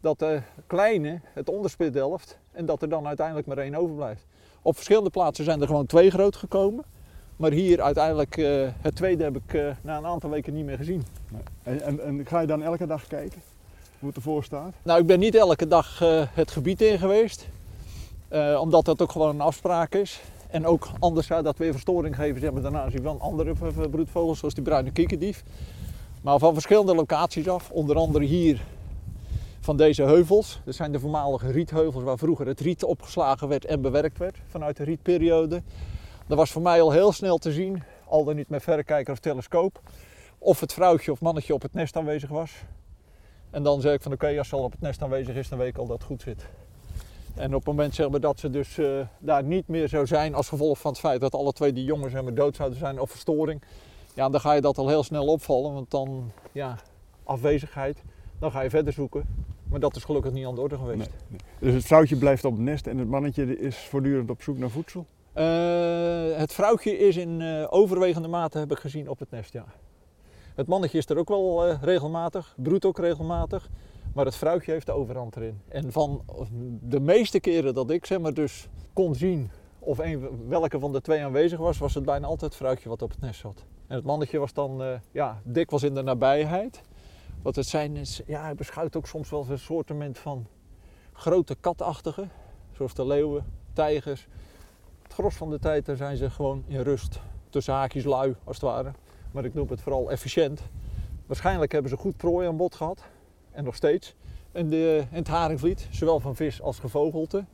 [0.00, 4.26] dat de kleine het onderspit delft en dat er dan uiteindelijk maar één overblijft.
[4.62, 6.84] Op verschillende plaatsen zijn er gewoon twee groot gekomen.
[7.36, 11.02] Maar hier uiteindelijk, uh, het tweede heb ik na een aantal weken niet meer gezien.
[11.62, 13.42] En, en, en, ga je dan elke dag kijken?
[14.02, 14.74] Hoe ervoor staat?
[14.82, 17.48] Nou, ik ben niet elke dag uh, het gebied in geweest.
[18.32, 20.20] Uh, omdat dat ook gewoon een afspraak is.
[20.50, 23.54] En ook anders zou dat weer verstoring geven zeg maar, ten aanzien van andere
[23.90, 25.44] broedvogels, zoals die bruine kiekendief.
[26.22, 28.60] Maar van verschillende locaties af, onder andere hier
[29.60, 30.60] van deze heuvels.
[30.64, 34.76] Dat zijn de voormalige rietheuvels waar vroeger het riet opgeslagen werd en bewerkt werd vanuit
[34.76, 35.62] de rietperiode.
[36.26, 39.18] Dat was voor mij al heel snel te zien, al dan niet met verrekijker of
[39.18, 39.80] telescoop,
[40.38, 42.52] of het vrouwtje of mannetje op het nest aanwezig was.
[43.52, 45.58] En dan zeg ik van oké, als ze al op het nest aanwezig is, dan
[45.58, 46.46] weet ik al dat het goed zit.
[47.34, 50.34] En op het moment zeg maar, dat ze dus uh, daar niet meer zou zijn
[50.34, 53.00] als gevolg van het feit dat alle twee die jongens zeg maar, dood zouden zijn
[53.00, 53.62] of verstoring,
[54.14, 55.72] ja, dan ga je dat al heel snel opvallen.
[55.72, 56.78] Want dan, ja,
[57.24, 58.02] afwezigheid,
[58.38, 59.24] dan ga je verder zoeken.
[59.68, 60.98] Maar dat is gelukkig niet aan de orde geweest.
[60.98, 61.40] Nee, nee.
[61.58, 64.70] Dus het vrouwtje blijft op het nest en het mannetje is voortdurend op zoek naar
[64.70, 65.06] voedsel?
[65.36, 69.64] Uh, het vrouwtje is in uh, overwegende mate, heb ik gezien, op het nest, ja.
[70.54, 73.68] Het mannetje is er ook wel uh, regelmatig, broedt ook regelmatig.
[74.14, 75.60] Maar het vrouwtje heeft de overhand erin.
[75.68, 76.22] En van
[76.80, 80.00] de meeste keren dat ik zeg maar dus kon zien of
[80.48, 83.20] welke van de twee aanwezig was, was het bijna altijd het vrouwtje wat op het
[83.20, 83.64] nest zat.
[83.86, 86.82] En het mannetje was dan uh, ja, dikwijls in de nabijheid.
[87.42, 90.46] Wat het zijn ja, hij beschouwt ook soms wel een soortement van
[91.12, 92.28] grote katachtige.
[92.72, 94.26] Zoals de leeuwen, tijgers.
[95.02, 97.20] Het gros van de tijd daar zijn ze gewoon in rust.
[97.50, 98.92] Tussen haakjes lui, als het ware
[99.32, 100.60] maar ik noem het vooral efficiënt.
[101.26, 103.02] Waarschijnlijk hebben ze goed prooi aan bod gehad
[103.50, 104.14] en nog steeds
[104.52, 107.44] in, de, het haringvliet, zowel van vis als gevogelte.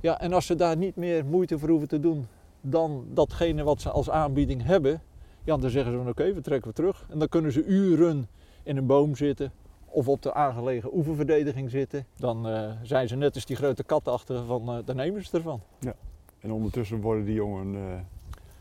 [0.00, 2.26] Ja, en als ze daar niet meer moeite voor hoeven te doen
[2.60, 5.02] dan datgene wat ze als aanbieding hebben,
[5.44, 7.06] ja, dan zeggen ze van oké, we trekken we terug.
[7.10, 8.28] En dan kunnen ze uren
[8.62, 9.52] in een boom zitten
[9.84, 12.06] of op de aangelegen oeververdediging zitten.
[12.16, 15.60] Dan uh, zijn ze net als die grote katachtigen van, uh, de nemen ze ervan.
[15.80, 15.94] Ja,
[16.40, 17.80] en ondertussen worden die jongen uh,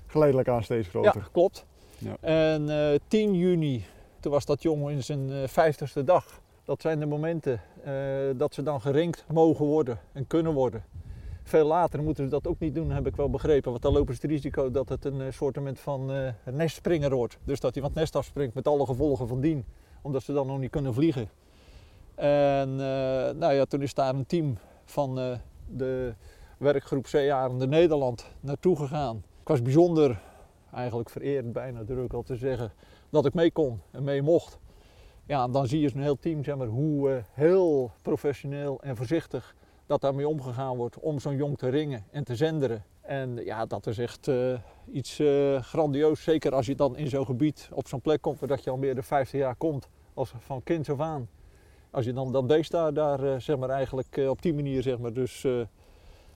[0.07, 1.15] geleidelijk aan steeds groter.
[1.15, 1.65] Ja, klopt.
[2.19, 3.85] En uh, eh, 10 juni,
[4.19, 6.41] toen was dat jongen in zijn eh, 50ste dag.
[6.63, 7.93] Dat zijn de momenten uh,
[8.35, 10.83] dat ze dan gerinkt mogen worden en kunnen worden.
[11.43, 13.71] Veel later moeten ze dat ook niet doen, heb ik wel begrepen.
[13.71, 16.11] Want dan lopen ze het risico dat het een soort van
[16.51, 17.37] nestspringer wordt.
[17.43, 19.65] Dus dat hij van het nest afspringt met alle gevolgen van dien.
[20.01, 21.29] Omdat ze dan nog niet kunnen vliegen.
[22.15, 22.75] En
[23.37, 26.13] nou ja, toen is daar een team van de
[26.57, 29.23] werkgroep Zeearende Nederland naartoe gegaan.
[29.41, 30.21] Ik was bijzonder,
[30.73, 32.71] eigenlijk vereerd bijna durf ik al te zeggen,
[33.09, 34.59] dat ik mee kon en mee mocht.
[35.25, 39.55] Ja, dan zie je een heel team zeg maar, hoe heel professioneel en voorzichtig
[39.85, 42.83] dat daarmee omgegaan wordt om zo'n jong te ringen en te zenderen.
[43.01, 44.59] En ja, dat is echt uh,
[44.91, 46.23] iets uh, grandioos.
[46.23, 48.77] Zeker als je dan in zo'n gebied op zo'n plek komt waar dat je al
[48.77, 51.29] meer dan 15 jaar komt, als van kind af aan.
[51.91, 55.45] Als je dan dat beest daar, zeg maar eigenlijk op die manier zeg maar dus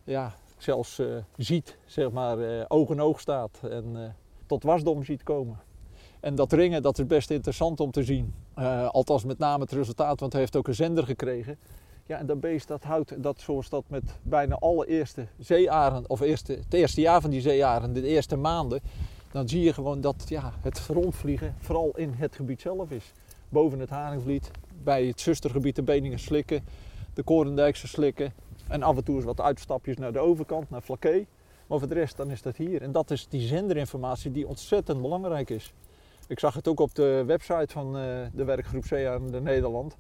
[0.04, 1.02] ja, zelfs
[1.38, 4.16] ziet, zeg maar oog in oog staat en
[4.48, 5.60] tot wasdom ziet komen.
[6.20, 8.34] En dat ringen, dat is best interessant om te zien.
[8.92, 11.58] althans met name het resultaat, want hij heeft ook een zender gekregen.
[12.06, 16.20] Ja, en dat beest dat houdt, dat, zoals dat met bijna alle eerste zeearen, of
[16.20, 18.82] eerste, het eerste jaar van die zeearen, de eerste maanden,
[19.32, 23.12] dan zie je gewoon dat ja, het rondvliegen vooral in het gebied zelf is.
[23.50, 24.52] Boven het Haringvliet,
[24.84, 26.64] bij het zustergebied de Beningen slikken,
[27.14, 28.34] de Korendijkse slikken
[28.68, 31.26] en af en toe eens wat uitstapjes naar de overkant, naar Flaké.
[31.68, 32.82] Maar voor de rest dan is dat hier.
[32.82, 35.74] En dat is die zenderinformatie die ontzettend belangrijk is.
[36.28, 38.04] Ik zag het ook op de website van uh,
[38.34, 39.98] de werkgroep Zeearenden Nederland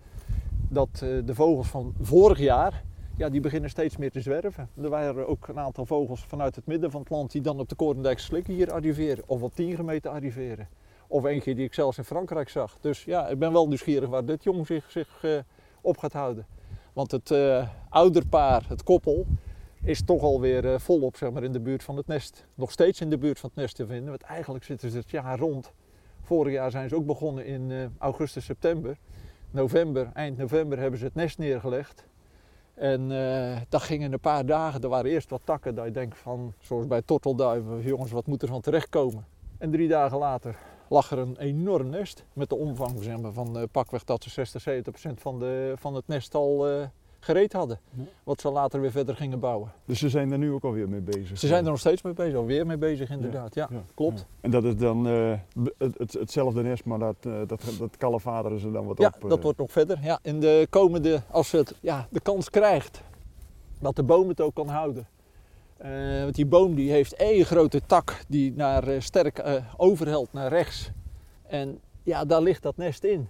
[0.70, 2.84] dat eh, de vogels van vorig jaar,
[3.18, 4.70] ja, die beginnen steeds meer te zwerven.
[4.82, 7.70] Er waren ook een aantal vogels vanuit het midden van het land die dan op
[7.70, 9.24] de Korendijkse slik hier arriveren.
[9.28, 10.68] Of op 10 gemeten arriveren.
[11.08, 12.78] Of eentje die ik zelfs in Frankrijk zag.
[12.82, 15.38] Dus ja, ik ben wel nieuwsgierig waar dit jong zich, zich uh,
[15.82, 16.46] op gaat houden.
[16.94, 19.26] Want het uh, ouderpaar, het koppel,
[19.84, 22.46] is toch alweer uh, volop zeg maar, in de buurt van het nest.
[22.56, 24.10] Nog steeds in de buurt van het nest te vinden.
[24.10, 25.72] Want eigenlijk zitten ze het jaar rond.
[26.22, 28.98] Vorig jaar zijn ze ook begonnen in augustus, september
[29.52, 32.06] november, eind november hebben ze het nest neergelegd.
[32.74, 34.82] En uh, dat ging in een paar dagen.
[34.82, 38.42] Er waren eerst wat takken dat je denkt van, zoals bij tortelduiven, jongens, wat moet
[38.42, 39.26] er van terechtkomen?
[39.58, 40.56] En drie dagen later
[40.90, 45.22] lag er een enorm nest met de omvang van pakweg dat ze 60, 70 procent
[45.22, 46.68] van, de, van het nest al
[47.28, 47.80] gereed hadden.
[48.24, 49.72] Wat ze later weer verder gingen bouwen.
[49.86, 51.40] Dus ze zijn er nu ook alweer mee bezig?
[51.40, 53.56] Ze zijn er nog steeds mee bezig, alweer mee bezig inderdaad.
[53.56, 54.26] Ja, klopt.
[54.42, 55.34] En dat is dan uh,
[55.78, 59.22] het, hetzelfde nest, maar dat, uh, dat, dat kalfaderen ze dan wat ja, op?
[59.22, 60.00] Ja, dat wordt nog verder.
[60.02, 63.02] Ja, in de komende, als het ja, de kans krijgt
[63.80, 65.08] dat de boom het ook kan houden.
[65.86, 69.44] Uh, want die boom die heeft één grote tak die naar sterk
[69.78, 70.92] overhelt naar rechts.
[71.48, 73.28] En ja, daar ligt dat nest in.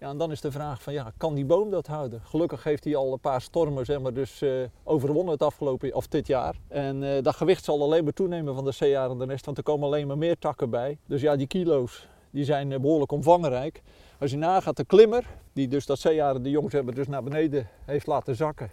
[0.00, 2.20] Ja, en dan is de vraag van ja, kan die boom dat houden?
[2.24, 6.06] Gelukkig heeft hij al een paar stormen zeg maar, dus, uh, overwonnen het afgelopen of
[6.06, 6.54] dit jaar.
[6.68, 9.86] En uh, dat gewicht zal alleen maar toenemen van de zeearende nest, want er komen
[9.86, 10.98] alleen maar meer takken bij.
[11.06, 13.82] Dus ja, die kilo's die zijn uh, behoorlijk omvangrijk.
[14.20, 18.06] Als je nagaat de klimmer, die dus dat zeearende jongs hebben dus naar beneden heeft
[18.06, 18.70] laten zakken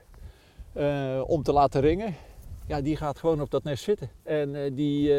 [1.25, 2.15] om te laten ringen.
[2.67, 4.09] Ja, die gaat gewoon op dat nest zitten.
[4.23, 5.13] En die,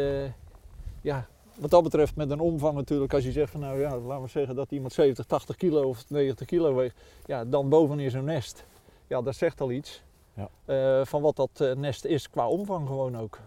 [1.00, 1.26] ja,
[1.58, 4.28] wat dat betreft met een omvang natuurlijk, als je zegt van nou ja, laten we
[4.28, 8.24] zeggen dat iemand 70, 80 kilo of 90 kilo weegt, ja, dan boven in zo'n
[8.24, 8.66] nest.
[9.06, 10.02] Ja, dat zegt al iets
[10.34, 10.48] ja.
[10.66, 13.38] uh, van wat dat uh, nest is qua omvang gewoon ook.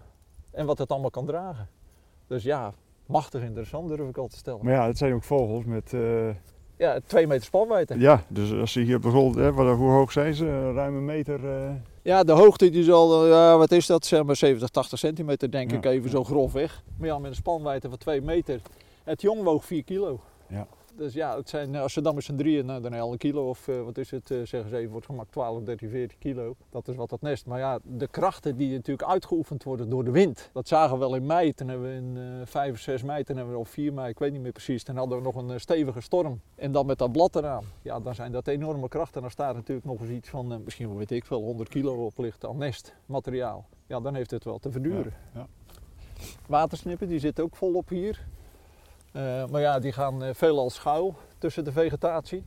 [0.52, 1.70] En wat het allemaal kan dragen.
[2.28, 2.74] Dus ja,
[3.06, 4.66] machtig interessant durf ik al te stellen.
[4.66, 5.94] Maar ja, het zijn ook vogels met...
[5.94, 6.30] Uh...
[6.80, 8.00] Ja, twee meter spanwijdte.
[8.00, 10.72] Ja, dus als ze hier bijvoorbeeld, hè, hoe hoog zijn ze?
[10.74, 11.40] Ruim een meter...
[12.02, 15.72] Ja, de hoogte die zal, ja, wat is dat, zeg maar 70, 80 centimeter denk
[15.72, 16.84] ik even zo grofweg.
[16.98, 18.62] Maar ja, met een spanwijdte van 2 meter.
[19.04, 20.20] Het jong woog 4 kilo.
[20.48, 20.68] Ja.
[21.00, 23.50] Dus ja, het zijn, als ze dan met z'n drieën, nou, dan al een kilo
[23.50, 26.18] of uh, wat is het, uh, zeggen ze even voor het gemak 12, 13, 14
[26.20, 26.56] kilo.
[26.70, 27.46] Dat is wat dat nest.
[27.46, 31.16] Maar ja, de krachten die natuurlijk uitgeoefend worden door de wind, dat zagen we wel
[31.16, 31.54] in mei.
[31.54, 34.10] Toen hebben we in uh, 5 of 6 mei, toen hebben we, of 4 mei,
[34.10, 36.42] ik weet niet meer precies, toen hadden we nog een stevige storm.
[36.56, 37.64] En dan met dat blad eraan.
[37.82, 39.22] Ja, dan zijn dat enorme krachten.
[39.22, 42.46] Dan staat natuurlijk nog eens iets van, misschien weet ik veel, 100 kilo op ligt
[42.46, 43.66] aan nestmateriaal.
[43.88, 45.14] Ja, dan heeft het wel te verduren.
[45.34, 45.48] Ja, ja.
[46.48, 48.28] Watersnippen, die zitten ook volop hier.
[49.14, 52.44] Uh, maar ja, die gaan uh, veelal schuil tussen de vegetatie.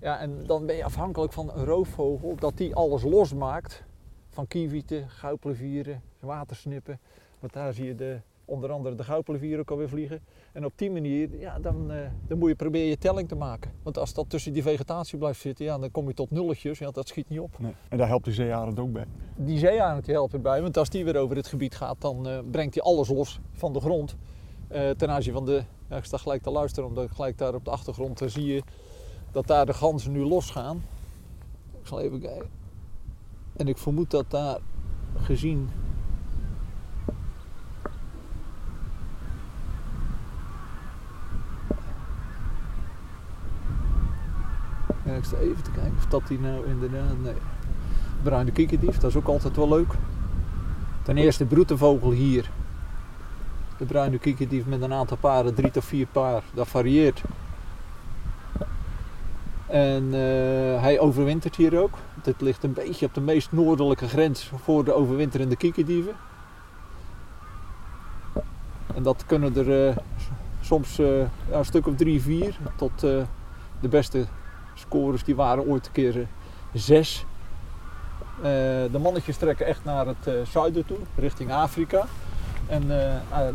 [0.00, 3.84] Ja, en dan ben je afhankelijk van een roofvogel dat die alles losmaakt.
[4.28, 7.00] Van kievieten, goudplevieren, watersnippen.
[7.40, 10.20] Want daar zie je de, onder andere de goudplevieren ook alweer vliegen.
[10.52, 13.72] En op die manier, ja, dan, uh, dan moet je proberen je telling te maken.
[13.82, 16.78] Want als dat tussen die vegetatie blijft zitten, ja, dan kom je tot nulletjes.
[16.78, 17.58] Ja, dat schiet niet op.
[17.58, 17.74] Nee.
[17.88, 19.04] En daar helpt die zeearend ook bij?
[19.36, 22.82] Die zeearend helpt erbij, want als die weer over het gebied gaat, dan brengt hij
[22.82, 24.16] alles los van de grond.
[24.72, 27.70] Uh, ten aanzien van de, ik sta gelijk te luisteren, omdat gelijk daar op de
[27.70, 28.62] achtergrond uh, zie je
[29.32, 30.84] dat daar de ganzen nu losgaan.
[31.80, 32.48] Ik zal even kijken.
[33.56, 34.58] En ik vermoed dat daar
[35.16, 35.70] gezien.
[45.18, 47.22] ik sta even te kijken of dat die nou inderdaad.
[47.22, 47.34] Nee.
[48.22, 49.94] Bruine kiekendief, dat is ook altijd wel leuk.
[51.02, 52.50] Ten eerste broedt de vogel hier.
[53.78, 57.22] De bruine kiekendief met een aantal paren, drie tot vier paar, dat varieert.
[59.66, 61.98] En uh, hij overwintert hier ook.
[62.22, 66.12] Het ligt een beetje op de meest noordelijke grens voor de overwinterende kiekerdieven.
[68.94, 69.96] En dat kunnen er uh,
[70.60, 71.20] soms uh,
[71.50, 72.56] een stuk of drie, vier.
[72.76, 73.00] Tot
[73.80, 74.26] de beste
[74.74, 76.26] scores die waren ooit een keer
[76.72, 77.24] zes.
[78.90, 82.06] de mannetjes trekken echt naar het zuiden toe, richting Afrika.
[82.68, 82.88] En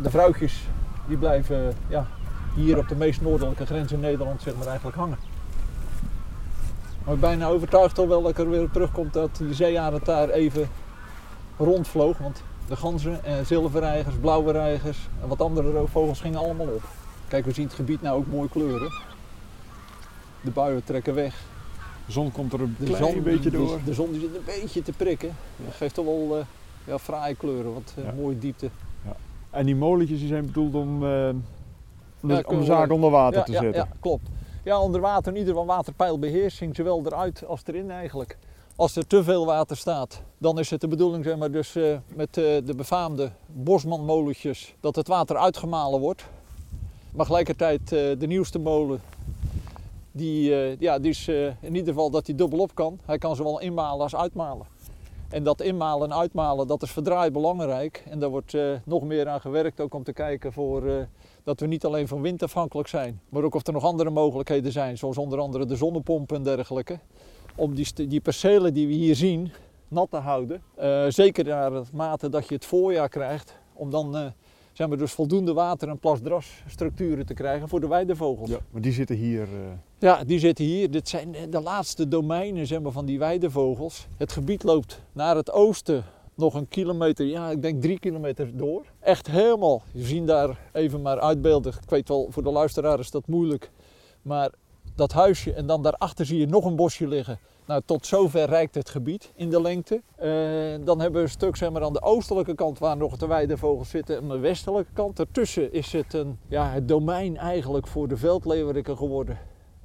[0.02, 0.62] de vrouwtjes
[1.06, 2.06] die blijven ja,
[2.54, 5.18] hier op de meest noordelijke grens in Nederland zeg maar, eigenlijk hangen.
[7.04, 10.04] Maar ik ben bijna overtuigd al wel dat ik er weer terugkomt dat die zeearend
[10.04, 10.68] daar even
[11.56, 12.18] rondvloog.
[12.18, 16.82] Want de ganzen en zilverreigers, blauwe reigers en wat andere roofvogels gingen allemaal op.
[17.28, 18.92] Kijk, we zien het gebied nou ook mooi kleuren.
[20.40, 21.42] De buien trekken weg.
[22.06, 23.78] De zon komt er een zon, beetje door.
[23.84, 25.36] De, zon zit een beetje te prikken.
[25.64, 26.44] Dat geeft toch wel uh,
[26.84, 28.70] ja, fraaie kleuren, wat uh, mooie diepte.
[29.54, 31.28] En die molentjes die zijn bedoeld om, uh,
[32.20, 33.72] om, de, om de zaak onder water te zetten?
[33.72, 34.28] Ja, klopt.
[34.64, 38.38] Ja, onder water in ieder geval waterpeilbeheersing, zowel eruit als erin eigenlijk.
[38.76, 41.96] Als er te veel water staat, dan is het de bedoeling zeg maar, dus, uh,
[42.14, 46.24] met uh, de befaamde bosmanmolentjes dat het water uitgemalen wordt.
[47.12, 49.00] Maar gelijkertijd de nieuwste molen,
[50.12, 51.28] die, ja, die is
[51.60, 52.98] in ieder geval dat hij dubbelop kan.
[53.04, 54.66] Hij kan zowel inmalen als uitmalen.
[55.34, 58.04] En dat inmalen en uitmalen, dat is verdraaid belangrijk.
[58.08, 61.06] En daar wordt nog meer aan gewerkt, ook om te kijken voor
[61.44, 64.72] dat we niet alleen van wind afhankelijk zijn, maar ook of er nog andere mogelijkheden
[64.72, 66.98] zijn, zoals onder andere de zonnepomp en dergelijke.
[67.56, 69.52] Om die, die percelen die we hier zien
[69.88, 70.62] nat te houden.
[70.80, 74.32] Uh, zeker naar het mate dat je het voorjaar krijgt, om dan
[74.74, 78.50] zeg maar dus voldoende water en plasdrasstructuren te krijgen voor de weidevogels.
[78.50, 79.42] Ja, maar die zitten hier.
[79.42, 79.48] Uh...
[79.98, 80.90] Ja, die zitten hier.
[80.90, 84.06] Dit zijn de laatste domeinen zeg maar, van die weidevogels.
[84.16, 86.04] Het gebied loopt naar het oosten
[86.34, 88.84] nog een kilometer, ja, ik denk drie kilometer door.
[89.00, 89.82] Echt helemaal.
[89.92, 91.72] Je ziet daar even maar uitbeelden.
[91.82, 93.70] Ik weet wel, voor de luisteraar is dat moeilijk.
[94.22, 94.50] Maar
[94.94, 97.38] dat huisje en dan daarachter zie je nog een bosje liggen.
[97.66, 100.02] Nou, tot zover reikt het gebied in de lengte.
[100.22, 103.26] Uh, dan hebben we een stuk zeg maar, aan de oostelijke kant waar nog de
[103.26, 104.16] weidevogels zitten.
[104.16, 105.16] En aan de westelijke kant.
[105.16, 109.38] Daartussen is het een, ja, het domein eigenlijk voor de veldleeuweriken geworden.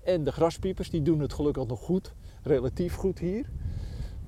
[0.03, 2.13] En de graspiepers, die doen het gelukkig nog goed.
[2.43, 3.45] Relatief goed hier.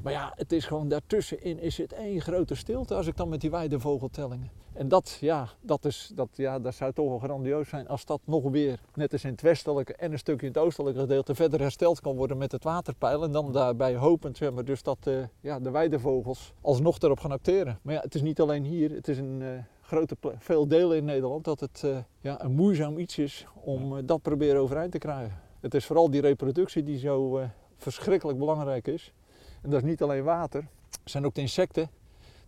[0.03, 3.41] Maar ja, het is gewoon daartussenin is het één grote stilte als ik dan met
[3.41, 4.51] die weidevogeltellingen.
[4.73, 8.19] En dat, ja, dat, is, dat, ja, dat zou toch wel grandioos zijn als dat
[8.25, 11.59] nog weer, net als in het westelijke en een stukje in het oostelijke gedeelte, verder
[11.59, 13.23] hersteld kan worden met het waterpeil.
[13.23, 17.31] En dan daarbij hopend, zeg maar, dus dat uh, ja, de weidevogels alsnog erop gaan
[17.31, 17.79] acteren.
[17.81, 19.47] Maar ja, het is niet alleen hier, het is in uh,
[19.81, 24.21] grote, veel delen in Nederland dat het uh, ja, een moeizaam iets is om dat
[24.21, 25.39] proberen overeind te krijgen.
[25.59, 27.41] Het is vooral die reproductie die zo
[27.77, 29.13] verschrikkelijk belangrijk is.
[29.61, 30.59] En dat is niet alleen water.
[30.89, 31.89] Er zijn ook de insecten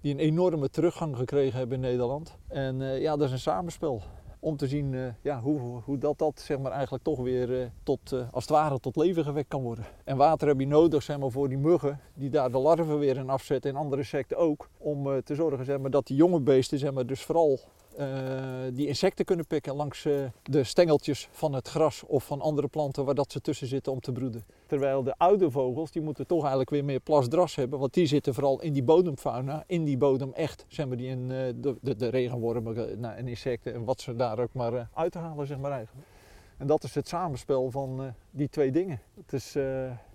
[0.02, 2.38] die een enorme teruggang gekregen hebben in Nederland.
[2.48, 4.02] En uh, ja, dat is een samenspel.
[4.40, 7.66] Om te zien uh, ja, hoe, hoe dat, dat zeg maar, eigenlijk toch weer uh,
[7.84, 9.86] tot, als het ware tot leven gewekt kan worden.
[10.04, 13.18] En water heb je nodig zeg maar, voor die muggen die daar de larven weer
[13.18, 14.70] in afzetten en andere insecten ook.
[14.78, 17.60] Om te zorgen zeg maar, dat die jonge beesten zeg maar, dus vooral
[18.74, 23.06] die insecten kunnen pikken langs uh, de stengeltjes van het gras of van andere planten
[23.06, 24.44] waar dat ze tussen zitten om te broeden.
[24.66, 28.34] Terwijl de oude vogels, die moeten toch eigenlijk weer meer plasdras hebben, want die zitten
[28.34, 31.96] vooral in die bodemfauna, in die bodem echt, zeg maar, die in uh, de, de,
[31.96, 36.08] de, regenwormen nou, en insecten en wat ze daar ook maar uithalen, zeg maar eigenlijk.
[36.58, 39.00] En dat is het samenspel van die twee dingen.
[39.16, 39.54] Het is,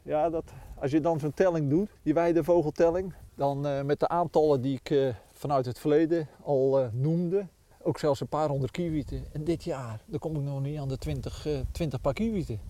[0.02, 4.80] ja, dat, als je dan zo'n telling doet, die weidevogeltelling, dan met de aantallen die
[4.82, 7.46] ik vanuit het verleden al noemde,
[7.82, 9.24] ook zelfs een paar honderd kiewieten.
[9.32, 12.60] En dit jaar, dan kom ik nog niet aan de 20, uh, 20 paar kiewieten.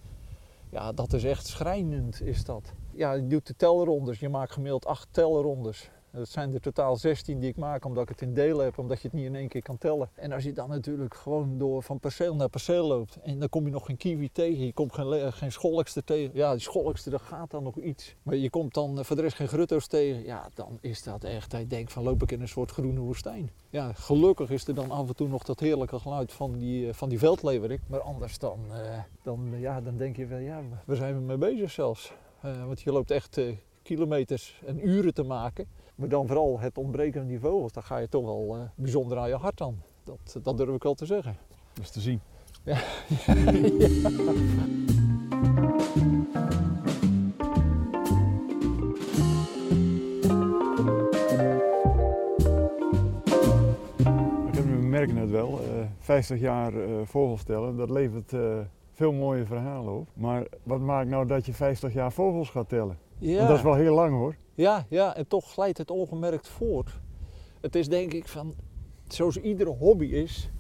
[0.71, 2.73] Ja, dat is echt schrijnend, is dat.
[2.93, 4.21] Ja, je doet de telrondes.
[4.21, 5.91] Je maakt gemiddeld acht telrondes.
[6.19, 9.01] Dat zijn er totaal 16 die ik maak omdat ik het in delen heb, omdat
[9.01, 10.11] je het niet in één keer kan tellen.
[10.15, 13.65] En als je dan natuurlijk gewoon door van perceel naar perceel loopt en dan kom
[13.65, 16.31] je nog geen kiwi tegen, je komt geen, geen scholkster tegen.
[16.35, 18.15] Ja, die scholkster, dat gaat dan nog iets.
[18.23, 20.25] Maar je komt dan voor de rest geen grutto's tegen.
[20.25, 23.51] Ja, dan is dat echt, ik denk van loop ik in een soort groene woestijn.
[23.71, 26.95] Ja, gelukkig is er dan af en toe nog dat heerlijke geluid van die, eh,
[26.95, 27.19] van die.
[27.87, 28.59] Maar anders dan,
[29.23, 32.13] dan, ja, dan denk je wel, ja, waar zijn we mee bezig zelfs?
[32.41, 33.41] Want je loopt echt
[33.83, 35.67] kilometers en uren te maken.
[35.99, 39.19] Maar dan vooral het ontbreken van die vogels, daar ga je toch wel uh, bijzonder
[39.19, 39.83] aan je hart aan.
[40.05, 41.37] Dat, dat durf ik wel te zeggen.
[41.73, 42.21] Dat is te zien.
[42.63, 42.79] Ja.
[54.53, 58.33] We merken het wel, uh, eh, 50 jaar uh, vogels tellen, dat levert
[58.93, 60.09] veel mooie verhalen op.
[60.15, 62.99] Maar wat maakt nou dat je 50 jaar vogels gaat tellen?
[63.19, 63.47] Ja.
[63.47, 64.37] dat is wel heel lang hoor.
[64.59, 67.01] Ja, ja, en toch glijdt het ongemerkt voort.
[67.61, 68.55] Het is denk ik van,
[69.09, 70.51] zoals iedere hobby is.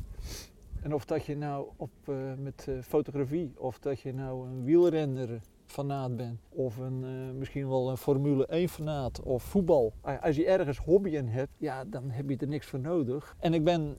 [0.82, 4.64] En of dat je nou op, uh, met uh, fotografie, of dat je nou een
[4.64, 9.92] wielrenner fanaat bent, of een, uh, misschien wel een Formule 1 fanaat, of voetbal.
[10.20, 13.36] Als je ergens hobby in hebt, ja, dan heb je er niks voor nodig.
[13.38, 13.96] En ik ben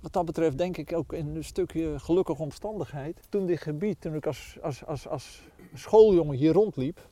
[0.00, 3.20] wat dat betreft denk ik ook in een stukje gelukkige omstandigheid.
[3.28, 5.42] Toen dit gebied, toen ik als, als, als, als
[5.74, 7.08] schooljongen hier rondliep,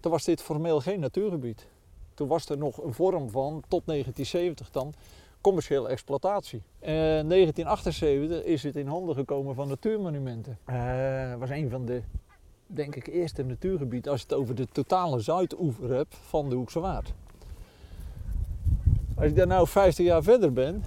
[0.00, 1.66] toen was dit formeel geen natuurgebied.
[2.14, 4.94] Toen was er nog een vorm van, tot 1970 dan,
[5.40, 6.62] commerciële exploitatie.
[6.78, 10.58] In 1978 is het in handen gekomen van natuurmonumenten.
[10.64, 12.02] Het uh, was een van de,
[12.66, 16.80] denk ik, eerste natuurgebieden als je het over de totale zuidoever hebt van de Hoekse
[16.80, 17.12] Waard.
[19.16, 20.84] Als ik daar nou 50 jaar verder ben,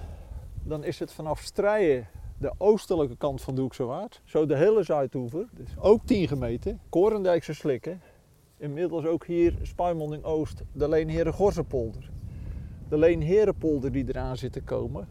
[0.62, 2.08] dan is het vanaf Strijen
[2.38, 4.20] de oostelijke kant van de Hoekse Waard.
[4.24, 6.80] Zo de hele Zuidoever, dus ook 10 gemeten.
[6.88, 8.00] Korendijkse slikken.
[8.56, 12.10] Inmiddels ook hier Spuimonding Oost, de Leenheren-Gorzenpolder.
[12.88, 15.08] De Leenherenpolder die eraan zit te komen,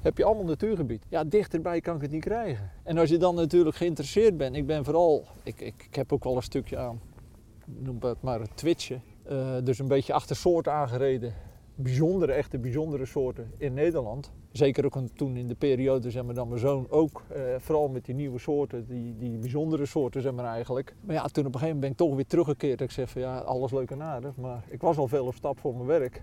[0.00, 1.04] heb je allemaal natuurgebied.
[1.08, 2.70] Ja, dichterbij kan ik het niet krijgen.
[2.82, 6.36] En als je dan natuurlijk geïnteresseerd bent, ik ben vooral, ik, ik, heb ook wel
[6.36, 7.00] een stukje aan,
[7.66, 9.02] noem het maar het twitchen.
[9.30, 11.34] Uh, dus een beetje achter soort aangereden
[11.74, 14.32] bijzondere, echte bijzondere soorten in Nederland.
[14.52, 18.04] Zeker ook toen in de periode, zeg maar, dan mijn zoon ook, eh, vooral met
[18.04, 20.94] die nieuwe soorten, die, die bijzondere soorten, zeg maar eigenlijk.
[21.00, 22.80] Maar ja, toen op een gegeven moment ben ik toch weer teruggekeerd.
[22.80, 25.58] Ik zeg van ja, alles leuk en aardig, maar ik was al veel op stap
[25.58, 26.22] voor mijn werk.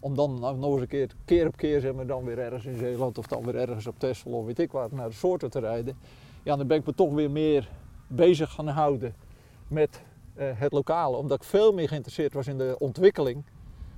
[0.00, 2.64] Om dan nou, nog eens een keer, keer op keer, zeg maar, dan weer ergens
[2.64, 5.50] in Zeeland of dan weer ergens op Texel of weet ik wat, naar de soorten
[5.50, 5.96] te rijden.
[6.42, 7.70] Ja, dan ben ik me toch weer meer
[8.06, 9.14] bezig gaan houden
[9.68, 10.02] met
[10.36, 13.44] uh, het lokale, omdat ik veel meer geïnteresseerd was in de ontwikkeling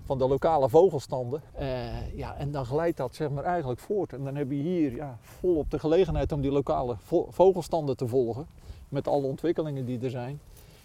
[0.06, 1.42] van de lokale vogelstanden.
[1.60, 4.12] Uh, ja, en dan glijdt dat zeg maar eigenlijk voort.
[4.12, 8.08] En dan heb je hier ja, volop de gelegenheid om die lokale vo vogelstanden te
[8.08, 8.46] volgen.
[8.88, 10.40] Met alle ontwikkelingen die er zijn.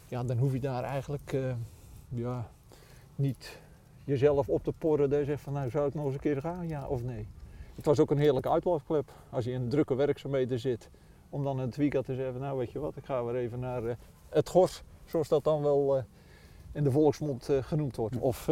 [0.08, 1.54] Ja, dan hoef je daar eigenlijk uh,
[2.10, 2.48] ja,
[3.16, 3.60] niet
[4.04, 5.10] jezelf op te porren.
[5.10, 7.28] Dat je zegt van nou zou ik nog eens een keer gaan, ja of nee.
[7.76, 10.90] Het was ook een heerlijke uitlaatklep als je in drukke werkzaamheden zit.
[11.30, 13.60] Om dan in het weekend te zeggen, nou weet je wat, ik ga weer even
[13.60, 13.92] naar uh,
[14.30, 14.84] het gors.
[15.06, 16.04] Zoals dat dan wel
[16.72, 18.18] in de volksmond genoemd wordt.
[18.18, 18.50] Of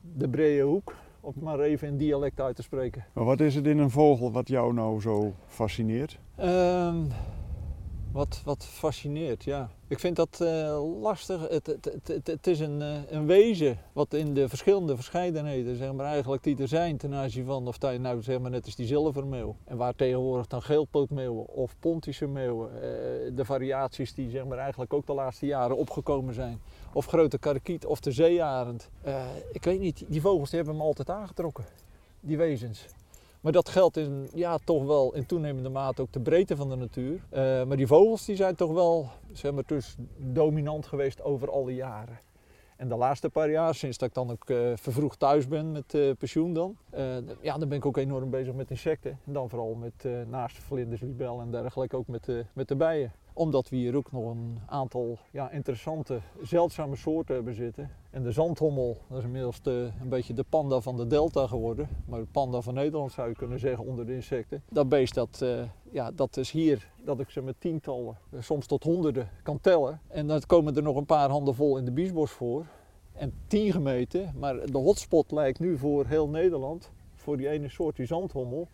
[0.00, 3.04] de brede hoek, om het maar even in dialect uit te spreken.
[3.12, 6.18] Maar wat is het in een vogel wat jou nou zo fascineert?
[6.40, 7.08] Um,
[8.12, 9.70] wat, wat fascineert, ja.
[9.88, 11.48] Ik vind dat uh, lastig.
[11.48, 16.06] Het, het, het, is een, uh, een wezen wat in de verschillende verscheidenheden, zeg maar,
[16.06, 18.86] eigenlijk die er zijn ten aanzien van of dat nou zeg maar net als die
[18.86, 19.56] zilvermeeuw.
[19.64, 22.80] En waar tegenwoordig dan geelpootmeeuwen of pontische meeuwen, uh,
[23.36, 26.60] de variaties die zeg maar eigenlijk ook de laatste jaren opgekomen zijn.
[26.92, 28.90] Of grote karakiet of de zeearend.
[29.52, 31.64] ik weet niet, die vogels hebben me altijd aangetrokken,
[32.20, 32.86] die wezens.
[33.40, 36.76] Maar dat geldt in, ja, toch wel in toenemende mate ook de breedte van de
[36.76, 37.14] natuur.
[37.14, 41.64] Uh, maar die vogels die zijn toch wel zeg maar, dus dominant geweest over al
[41.64, 42.20] die jaren.
[42.76, 45.94] En de laatste paar jaar, sinds dat ik dan ook uh, vervroegd thuis ben met
[45.94, 46.76] uh, pensioen dan,
[47.40, 49.18] ja, dan ben ik ook enorm bezig met insecten.
[49.26, 53.68] En dan vooral met naast vlinders, libellen en dergelijke ook met, met de bijen omdat
[53.68, 57.90] we hier ook nog een aantal ja, interessante, zeldzame soorten hebben zitten.
[58.10, 61.88] En de zandhommel, dat is inmiddels de, een beetje de panda van de delta geworden.
[62.06, 64.62] Maar de panda van Nederland zou je kunnen zeggen onder de insecten.
[64.70, 68.66] Dat beest, dat, uh, ja, dat is hier dat ik ze met tientallen, eh, soms
[68.66, 70.00] tot honderden kan tellen.
[70.08, 72.66] En dan komen er nog een paar handen vol in de biesbos voor.
[73.12, 77.96] En tien gemeten, maar de hotspot lijkt nu voor heel Nederland, voor die ene soort,
[77.96, 78.68] die zandhommel,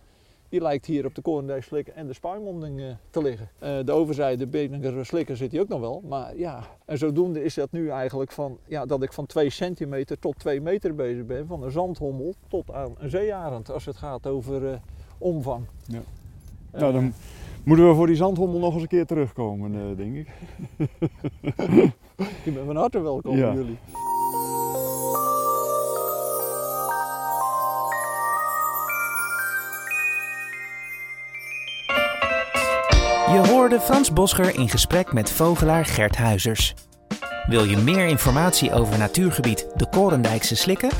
[0.48, 3.48] die lijkt hier op de Korendijk en de spuimonding uh, te liggen.
[3.62, 6.02] Uh, de overzijde Beninger slikker zit hier ook nog wel.
[6.08, 10.18] Maar ja, en zodoende is dat nu eigenlijk van, ja, dat ik van 2 centimeter
[10.18, 11.46] tot 2 meter bezig ben.
[11.46, 14.76] Van een zandhommel tot aan een zeearend als het gaat over uh,
[15.18, 15.64] omvang.
[15.86, 16.00] Ja.
[16.72, 17.12] nou, dan
[17.64, 20.28] moeten we voor die zandhommel nog eens een keer terugkomen, denk ik.
[22.44, 23.54] Je bent van harte welkom ja.
[23.54, 23.78] jullie.
[33.36, 36.74] Je hoorde Frans Boscher in gesprek met vogelaar Gert Huizers.
[37.46, 40.90] Wil je meer informatie over natuurgebied de Korendijkse Slikken?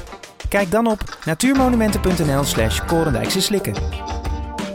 [0.48, 3.74] Kijk dan op natuurmonumenten.nl slash Korendijkse Slikken.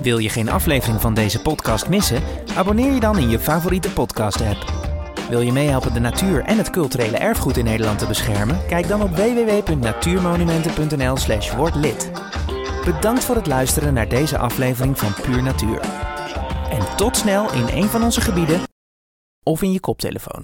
[0.02, 2.22] Wil je geen aflevering van deze podcast missen?
[2.56, 4.66] Abonneer je dan in je favoriete podcast-app.
[5.30, 8.66] Wil je meehelpen de natuur en het culturele erfgoed in Nederland te beschermen?
[8.68, 12.12] Kijk dan op www.natuurmonumenten.nl slash word lid.
[12.86, 16.10] Bedankt voor het luisteren naar deze aflevering van Puur Natuur.
[16.72, 18.62] En tot snel in een van onze gebieden
[19.44, 20.42] of in je koptelefoon.